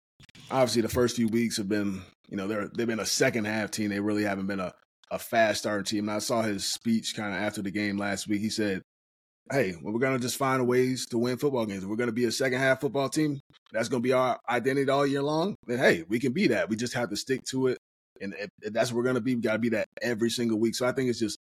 [0.50, 3.70] obviously the first few weeks have been, you know, they're they've been a second half
[3.70, 3.90] team.
[3.90, 4.72] They really haven't been a
[5.10, 6.08] a fast starting team.
[6.08, 8.40] And I saw his speech kind of after the game last week.
[8.40, 8.82] He said,
[9.50, 11.86] Hey, well, we're going to just find ways to win football games.
[11.86, 13.40] We're going to be a second half football team.
[13.72, 15.54] That's going to be our identity all year long.
[15.66, 16.68] Then, hey, we can be that.
[16.68, 17.78] We just have to stick to it.
[18.20, 19.34] And if that's what we're going to be.
[19.34, 20.74] We got to be that every single week.
[20.74, 21.38] So I think it's just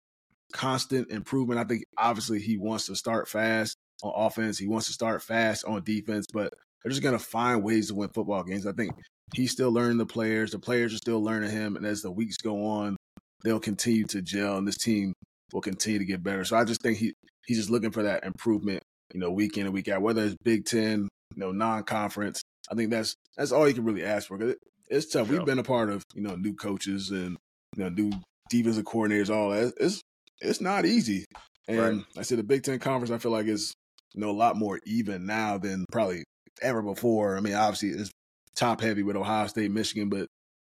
[0.54, 1.60] constant improvement.
[1.60, 4.60] I think obviously he wants to start fast on offense.
[4.60, 7.96] He wants to start fast on defense, but they're just going to find ways to
[7.96, 8.68] win football games.
[8.68, 8.94] I think
[9.34, 10.52] he's still learning the players.
[10.52, 11.76] The players are still learning him.
[11.76, 12.96] And as the weeks go on,
[13.44, 15.14] they'll continue to gel and this team
[15.54, 16.44] will continue to get better.
[16.44, 17.14] So I just think he
[17.46, 20.36] he's just looking for that improvement, you know, week in and week out, whether it's
[20.44, 22.42] Big Ten, you know, non-conference.
[22.72, 24.38] I think that's that's all you can really ask for.
[24.38, 24.56] Cause
[24.88, 25.30] it's tough.
[25.30, 27.38] We've been a part of you know new coaches and
[27.76, 28.12] you know new
[28.50, 29.34] defensive coordinators.
[29.34, 30.02] All that it's
[30.42, 31.26] it's not easy.
[31.68, 32.06] And right.
[32.18, 33.74] I said the Big Ten conference, I feel like is
[34.14, 36.24] you know a lot more even now than probably
[36.62, 37.38] ever before.
[37.38, 38.12] I mean, obviously it's
[38.56, 40.28] top heavy with Ohio State, Michigan, but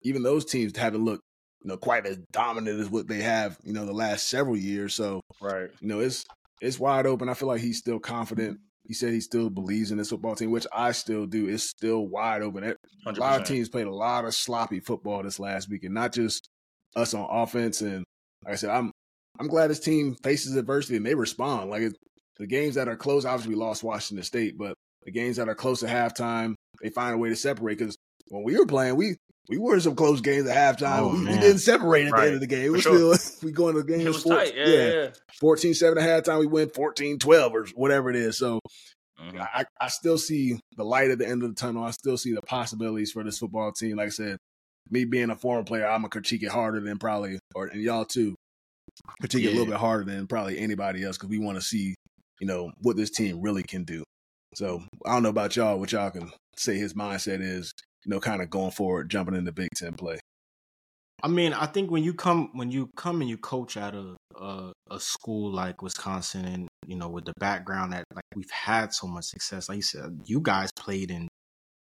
[0.04, 1.24] even those teams haven't looked
[1.62, 4.96] you know, quite as dominant as what they have, you know, the last several years.
[4.96, 6.26] So, right, you know, it's
[6.62, 7.30] it's wide open.
[7.30, 8.88] I feel like he's still confident mm-hmm.
[8.88, 11.48] he said he still believes in this football team, which I still do.
[11.48, 12.64] It's still wide open.
[12.64, 12.76] A
[13.08, 13.18] 100%.
[13.18, 16.50] lot of teams played a lot of sloppy football this last week, and not just
[16.96, 17.82] us on offense.
[17.82, 18.04] And
[18.46, 18.92] like I said, I'm
[19.40, 21.70] I'm glad this team faces adversity and they respond.
[21.70, 21.98] Like it,
[22.38, 25.56] the games that are close, obviously we lost Washington State, but the games that are
[25.56, 27.78] close at halftime, they find a way to separate.
[27.78, 27.98] Because
[28.30, 29.16] when we were playing, we
[29.48, 31.00] we were in some close games at halftime.
[31.00, 32.72] Oh, we, we didn't separate at the end of the game.
[32.72, 33.16] We sure.
[33.16, 34.02] still we go into the game.
[34.02, 34.54] It was four- tight.
[34.56, 35.08] Yeah, yeah.
[35.40, 36.40] 14 7 at halftime.
[36.40, 38.38] We win 14 12 or whatever it is.
[38.38, 38.60] So
[39.20, 39.38] Mhm.
[39.42, 41.84] I, I still see the light at the end of the tunnel.
[41.84, 43.98] I still see the possibilities for this football team.
[43.98, 44.38] Like I said,
[44.90, 48.06] me being a former player, I'm gonna critique it harder than probably, or and y'all
[48.06, 48.34] too,
[49.20, 51.96] critique it a little bit harder than probably anybody else because we want to see,
[52.40, 54.04] you know, what this team really can do.
[54.56, 57.74] So I don't know about y'all, what y'all can say his mindset is,
[58.10, 60.18] you know, kind of going forward, jumping into Big Ten play.
[61.22, 64.16] I mean, I think when you come when you come and you coach at a
[64.36, 68.94] a, a school like Wisconsin, and you know, with the background that like we've had
[68.94, 71.28] so much success, like you said, you guys played in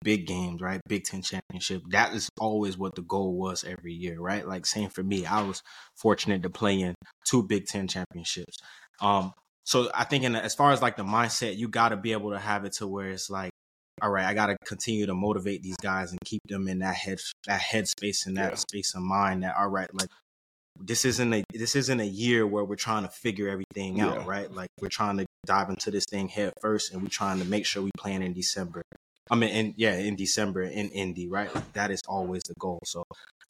[0.03, 0.81] big games, right?
[0.89, 1.83] Big Ten championship.
[1.91, 4.45] That is always what the goal was every year, right?
[4.45, 5.27] Like same for me.
[5.27, 5.63] I was
[5.95, 8.59] fortunate to play in two Big Ten championships.
[9.01, 11.97] Um, so I think in the, as far as like the mindset, you got to
[11.97, 13.51] be able to have it to where it's like,
[14.03, 16.95] all right, I got to continue to motivate these guys and keep them in that
[16.95, 18.57] head that headspace and that Yeah.
[18.57, 19.43] space of mind.
[19.43, 20.09] That all right, like
[20.79, 24.09] this isn't a this isn't a year where we're trying to figure everything Yeah.
[24.09, 24.51] out, right?
[24.53, 27.65] Like we're trying to dive into this thing head first, and we're trying to make
[27.65, 28.83] sure we plan in December.
[29.31, 31.53] I mean, in, yeah, in December in Indy, right?
[31.55, 32.79] Like that is always the goal.
[32.85, 33.03] So,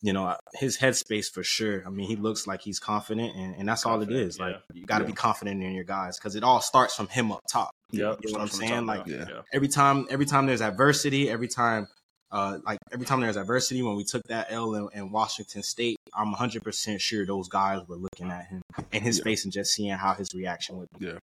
[0.03, 1.83] you know, his headspace for sure.
[1.87, 4.37] I mean, he looks like he's confident, and, and that's all it is.
[4.37, 4.71] Confident, is.
[4.71, 5.09] Like you got to Yeah.
[5.11, 7.71] be confident in your guys because it all starts from him up top.
[7.91, 8.87] Yeah, You know what I'm Starts from the saying?
[8.87, 9.07] Like.
[9.07, 9.43] Yeah.
[9.53, 11.87] every time every time there's adversity every time
[12.33, 15.97] uh like every time there's adversity when we took that l in, in washington state
[16.13, 18.61] i'm 100% sure those guys were looking at him
[18.93, 19.23] and his Yeah.
[19.25, 21.19] face and just seeing how his reaction would be Yeah.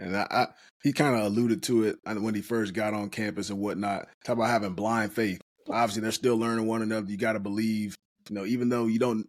[0.00, 0.46] And I, I
[0.82, 4.08] he kind of alluded to it uh, when he first got on campus and whatnot.
[4.24, 5.40] Talk about having blind faith.
[5.68, 7.10] Obviously, they're still learning one another.
[7.10, 7.96] You got to believe,
[8.28, 9.26] you know, even though you don't,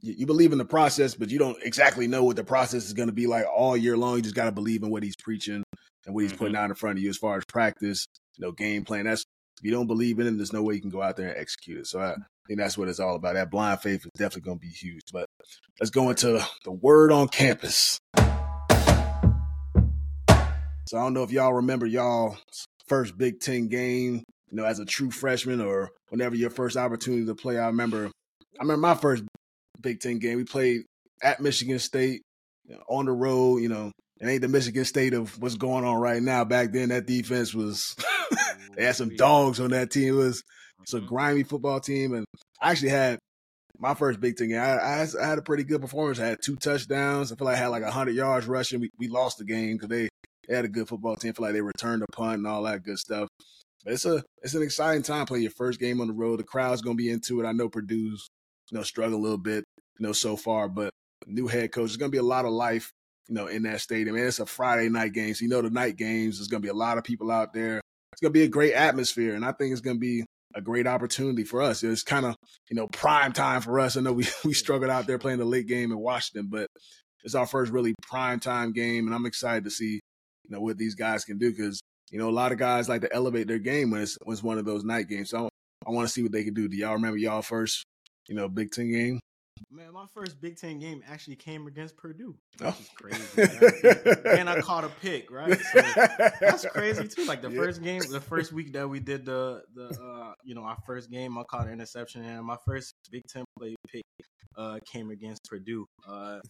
[0.00, 3.08] you, believe in the process, but you don't exactly know what the process is going
[3.08, 4.16] to be like all year long.
[4.16, 5.62] You just got to believe in what he's preaching
[6.04, 6.38] and what he's mm-hmm.
[6.38, 9.04] putting out in front of you as far as practice, you know, game plan.
[9.04, 9.24] That's
[9.58, 11.38] if you don't believe in it, there's no way you can go out there and
[11.38, 11.86] execute it.
[11.86, 12.14] So I
[12.46, 13.34] think that's what it's all about.
[13.34, 15.04] That blind faith is definitely going to be huge.
[15.12, 15.26] But
[15.80, 17.98] let's go into the word on campus.
[20.88, 22.36] So I don't know if y'all remember y'all
[22.86, 27.26] first Big Ten game, you know, as a true freshman or whenever your first opportunity
[27.26, 27.58] to play.
[27.58, 29.24] I remember, I remember my first
[29.80, 30.36] Big Ten game.
[30.36, 30.82] We played
[31.22, 32.22] at Michigan State
[32.66, 33.58] you know, on the road.
[33.58, 36.44] You know, it ain't the Michigan State of what's going on right now.
[36.44, 37.94] Back then, that defense was
[38.76, 40.14] they had some dogs on that team.
[40.14, 40.42] It was
[40.82, 41.06] it's a Mhm.
[41.06, 42.24] grimy football team, and
[42.60, 43.18] I actually had
[43.78, 44.60] my first Big Ten game.
[44.60, 46.20] I, I, I had a pretty good performance.
[46.20, 47.32] I had two touchdowns.
[47.32, 48.80] I feel like I had like hundred yards rushing.
[48.80, 50.08] We we lost the game because they,
[50.48, 51.30] they had a good football team.
[51.30, 53.28] I feel like they returned a punt and all that good stuff.
[53.86, 56.40] It's a it's an exciting time playing your first game on the road.
[56.40, 57.46] The crowd's gonna be into it.
[57.46, 58.28] I know Purdue's
[58.70, 59.64] you know struggled a little bit
[59.98, 60.90] you know so far, but
[61.26, 61.88] new head coach.
[61.88, 62.90] There's gonna be a lot of life
[63.28, 64.16] you know in that stadium.
[64.16, 66.38] And it's a Friday night game, so you know the night games.
[66.38, 67.80] There's gonna be a lot of people out there.
[68.12, 71.44] It's gonna be a great atmosphere, and I think it's gonna be a great opportunity
[71.44, 71.84] for us.
[71.84, 72.34] It's kind of
[72.68, 73.96] you know prime time for us.
[73.96, 76.66] I know we we struggled out there playing the late game in Washington, but
[77.22, 80.00] it's our first really prime time game, and I'm excited to see
[80.44, 83.02] you know what these guys can do because you know a lot of guys like
[83.02, 85.30] to elevate their game when it's, when it's one of those night games.
[85.30, 85.48] So
[85.86, 86.68] I, want to see what they can do.
[86.68, 87.84] Do y'all remember y'all first
[88.28, 89.20] you know Big Ten game?
[89.70, 92.76] man my first big ten game actually came against purdue Oh.
[92.78, 93.42] is crazy
[94.26, 95.80] and i caught a pick right so
[96.42, 97.24] that's crazy too.
[97.24, 97.56] Like the Yeah.
[97.62, 101.10] first game, the first week that we did the the uh you know our first
[101.10, 104.02] game, I caught an interception, and my first Big Ten play pick
[104.58, 105.86] uh came against Purdue.
[106.06, 106.40] Uh,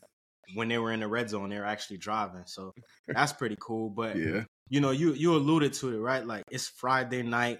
[0.55, 2.73] when they were in the red zone, they were actually driving, so
[3.09, 3.91] that's pretty cool.
[3.91, 6.25] But Yeah, you know, you you alluded to it, right?
[6.25, 7.59] Like it's Friday night.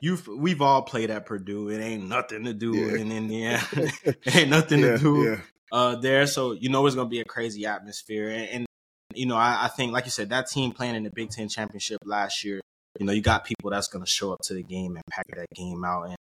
[0.00, 1.68] You've we've all played at Purdue.
[1.68, 2.96] It ain't nothing to do Yeah.
[2.96, 3.62] in Indiana.
[4.34, 5.38] ain't nothing yeah, to do
[5.72, 6.26] uh, there.
[6.26, 8.66] So you know it's gonna be a crazy atmosphere, and, and
[9.14, 11.48] you know I, I think, like you said, that team playing in the Big Ten
[11.48, 12.60] championship last year.
[12.98, 15.46] You know, you got people that's gonna show up to the game and pack that
[15.54, 16.16] game out, and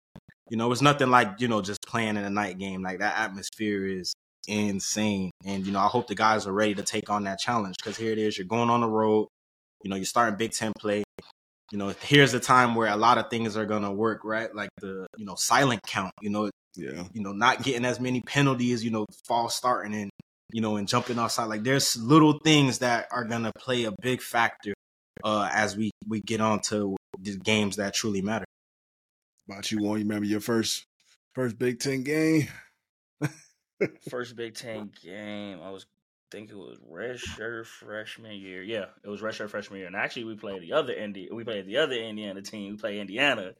[0.51, 2.83] you know it's nothing like you know just playing in a night game.
[2.83, 4.15] Like that atmosphere is
[4.49, 7.77] insane, and you know I hope the guys are ready to take on that challenge
[7.79, 9.29] because here it is, you're going on the road.
[9.83, 11.05] You know, you're starting Big Ten play.
[11.73, 14.55] You know, here's the time where a lot of things are gonna work, right?
[14.55, 16.13] Like the you know silent count.
[16.21, 20.11] You know, Yeah, you know, not getting as many penalties, you know, false starting and,
[20.53, 21.47] you know, and jumping outside.
[21.47, 24.75] Like there's little things that are gonna play a big factor
[25.25, 28.45] uh as we we get on to the games that truly matter.
[29.49, 29.99] about you, one.
[29.99, 30.85] You remember your first
[31.35, 32.49] first Big Ten game?
[34.11, 35.87] First Big Ten game, I was
[36.31, 38.63] think it was redshirt freshman year.
[38.63, 39.87] Yeah, it was redshirt freshman year.
[39.87, 42.73] And actually, we played the other Indi- We played the other Indiana team.
[42.73, 43.53] We played Indiana.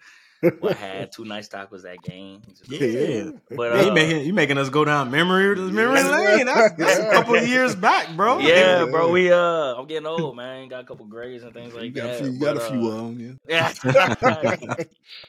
[0.43, 2.43] we had two nice tackles that game.
[2.69, 6.47] Yeah, but uh, you making you making us go down memory memory lane.
[6.47, 8.39] That's, that's a couple of years back, bro.
[8.39, 9.11] Yeah, bro.
[9.11, 10.69] We uh, I'm getting old, man.
[10.69, 12.21] Got a couple grades and things like you got that.
[12.21, 13.73] A few, you got a few uh, of them, yeah.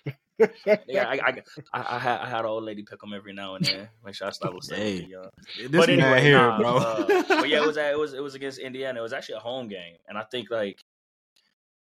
[0.40, 1.42] yeah, I, I,
[1.74, 3.90] I, I, had I had an old lady pick them every now and then.
[4.06, 5.08] Make sure I stop with hey.
[5.70, 6.78] But anyway, here, nah, bro.
[6.78, 9.00] uh, but yeah, it was it was it was against Indiana.
[9.00, 10.80] It was actually a home game, and I think like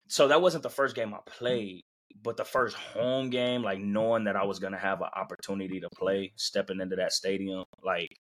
[0.09, 1.84] so that wasn't the first game I played,
[2.22, 5.88] but the first home game, like knowing that I was gonna have an opportunity to
[5.91, 8.16] play, stepping into that stadium, like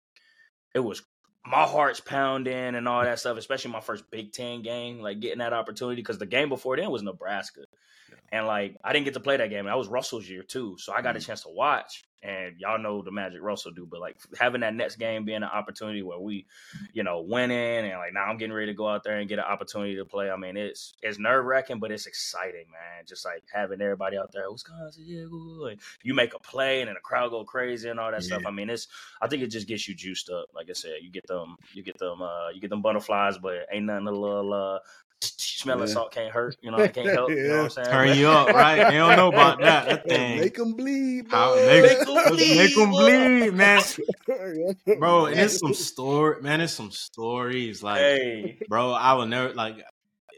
[0.74, 1.02] it was
[1.46, 5.38] my heart's pounding and all that stuff, especially my first Big Ten game, like getting
[5.38, 7.62] that opportunity because the game before then was Nebraska.
[8.32, 9.64] And like I didn't get to play that game.
[9.64, 10.76] That was Russell's year too.
[10.78, 11.26] So I got a mm.
[11.26, 12.04] chance to watch.
[12.22, 15.44] And y'all know the magic Russell do, but like having that next game being an
[15.44, 16.46] opportunity where we,
[16.92, 19.28] you know, went in and like now I'm getting ready to go out there and
[19.28, 20.30] get an opportunity to play.
[20.30, 23.06] I mean, it's it's nerve wracking, but it's exciting, man.
[23.06, 25.78] Just like having everybody out there, Wisconsin, yeah, good.
[26.02, 28.26] You make a play and then the crowd go crazy and all that yeah.
[28.26, 28.42] stuff.
[28.46, 28.88] I mean, it's
[29.22, 30.46] I think it just gets you juiced up.
[30.54, 33.66] Like I said, you get them, you get them, uh, you get them butterflies, but
[33.72, 34.78] ain't nothing a little uh
[35.22, 35.94] smelling yeah.
[35.94, 36.56] salt can't hurt.
[36.62, 37.30] You know, it can't help.
[37.30, 37.36] yeah.
[37.36, 37.88] You know what I'm saying?
[37.88, 38.90] Turn you up, right?
[38.90, 39.80] They don't know about that.
[39.90, 40.40] That thing.
[40.40, 41.26] Make them bleed.
[41.30, 42.56] How, make, make them bleed.
[42.56, 43.82] Make them bleed, man.
[44.98, 46.60] bro, and it's some story, man.
[46.60, 47.82] It's some stories.
[47.82, 48.58] Like, hey.
[48.68, 49.82] bro, I will never like.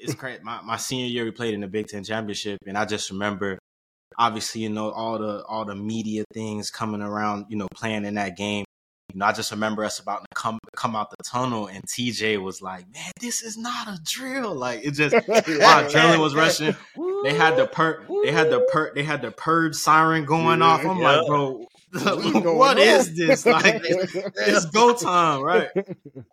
[0.01, 0.41] It's crazy.
[0.43, 3.59] My my senior year, we played in the Big Ten championship, and I just remember,
[4.17, 8.15] obviously, you know, all the all the media things coming around, you know, playing in
[8.15, 8.65] that game.
[9.13, 12.41] You know, I just remember us about to come come out the tunnel, and TJ
[12.43, 16.75] was like, "Man, this is not a drill." Like it just, my adrenaline was rushing.
[17.25, 20.67] They had the per, they had the per, they had the purge siren going yeah,
[20.67, 20.85] off.
[20.85, 21.21] I'm yeah.
[21.21, 23.45] like, bro, what is this?
[23.45, 25.69] Like, it's, it's go time, right?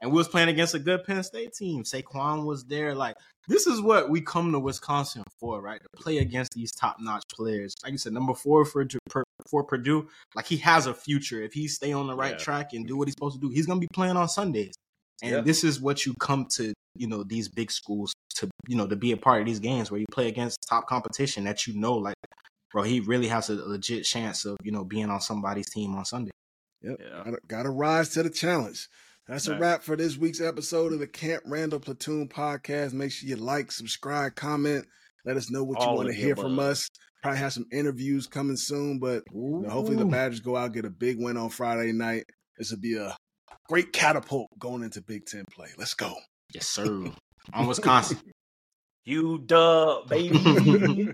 [0.01, 1.83] And we was playing against a good Penn State team.
[1.83, 2.95] Saquon was there.
[2.95, 3.17] Like,
[3.47, 5.81] this is what we come to Wisconsin for, right?
[5.81, 7.75] To play against these top notch players.
[7.83, 8.85] Like you said, number four for
[9.49, 12.37] for Purdue, like he has a future if he stay on the right yeah.
[12.37, 13.53] track and do what he's supposed to do.
[13.53, 14.73] He's gonna be playing on Sundays,
[15.21, 15.41] and yeah.
[15.41, 18.95] this is what you come to, you know, these big schools to, you know, to
[18.95, 21.93] be a part of these games where you play against top competition that you know,
[21.93, 22.15] like,
[22.71, 26.05] bro, he really has a legit chance of, you know, being on somebody's team on
[26.05, 26.31] Sunday.
[26.81, 27.23] Yep, yeah.
[27.23, 28.87] gotta, gotta rise to the challenge.
[29.27, 32.93] That's a wrap for this week's episode of the Camp Randall Platoon podcast.
[32.93, 34.87] Make sure you like, subscribe, comment.
[35.23, 36.89] Let us know what All you want to hear from us.
[37.21, 40.85] Probably have some interviews coming soon, but you know, hopefully the Badgers go out get
[40.85, 42.23] a big win on Friday night.
[42.57, 43.15] This will be a
[43.67, 45.67] great catapult going into Big Ten play.
[45.77, 46.13] Let's go.
[46.53, 47.11] Yes, sir.
[47.53, 48.19] on Wisconsin.
[49.05, 50.37] You dub, baby.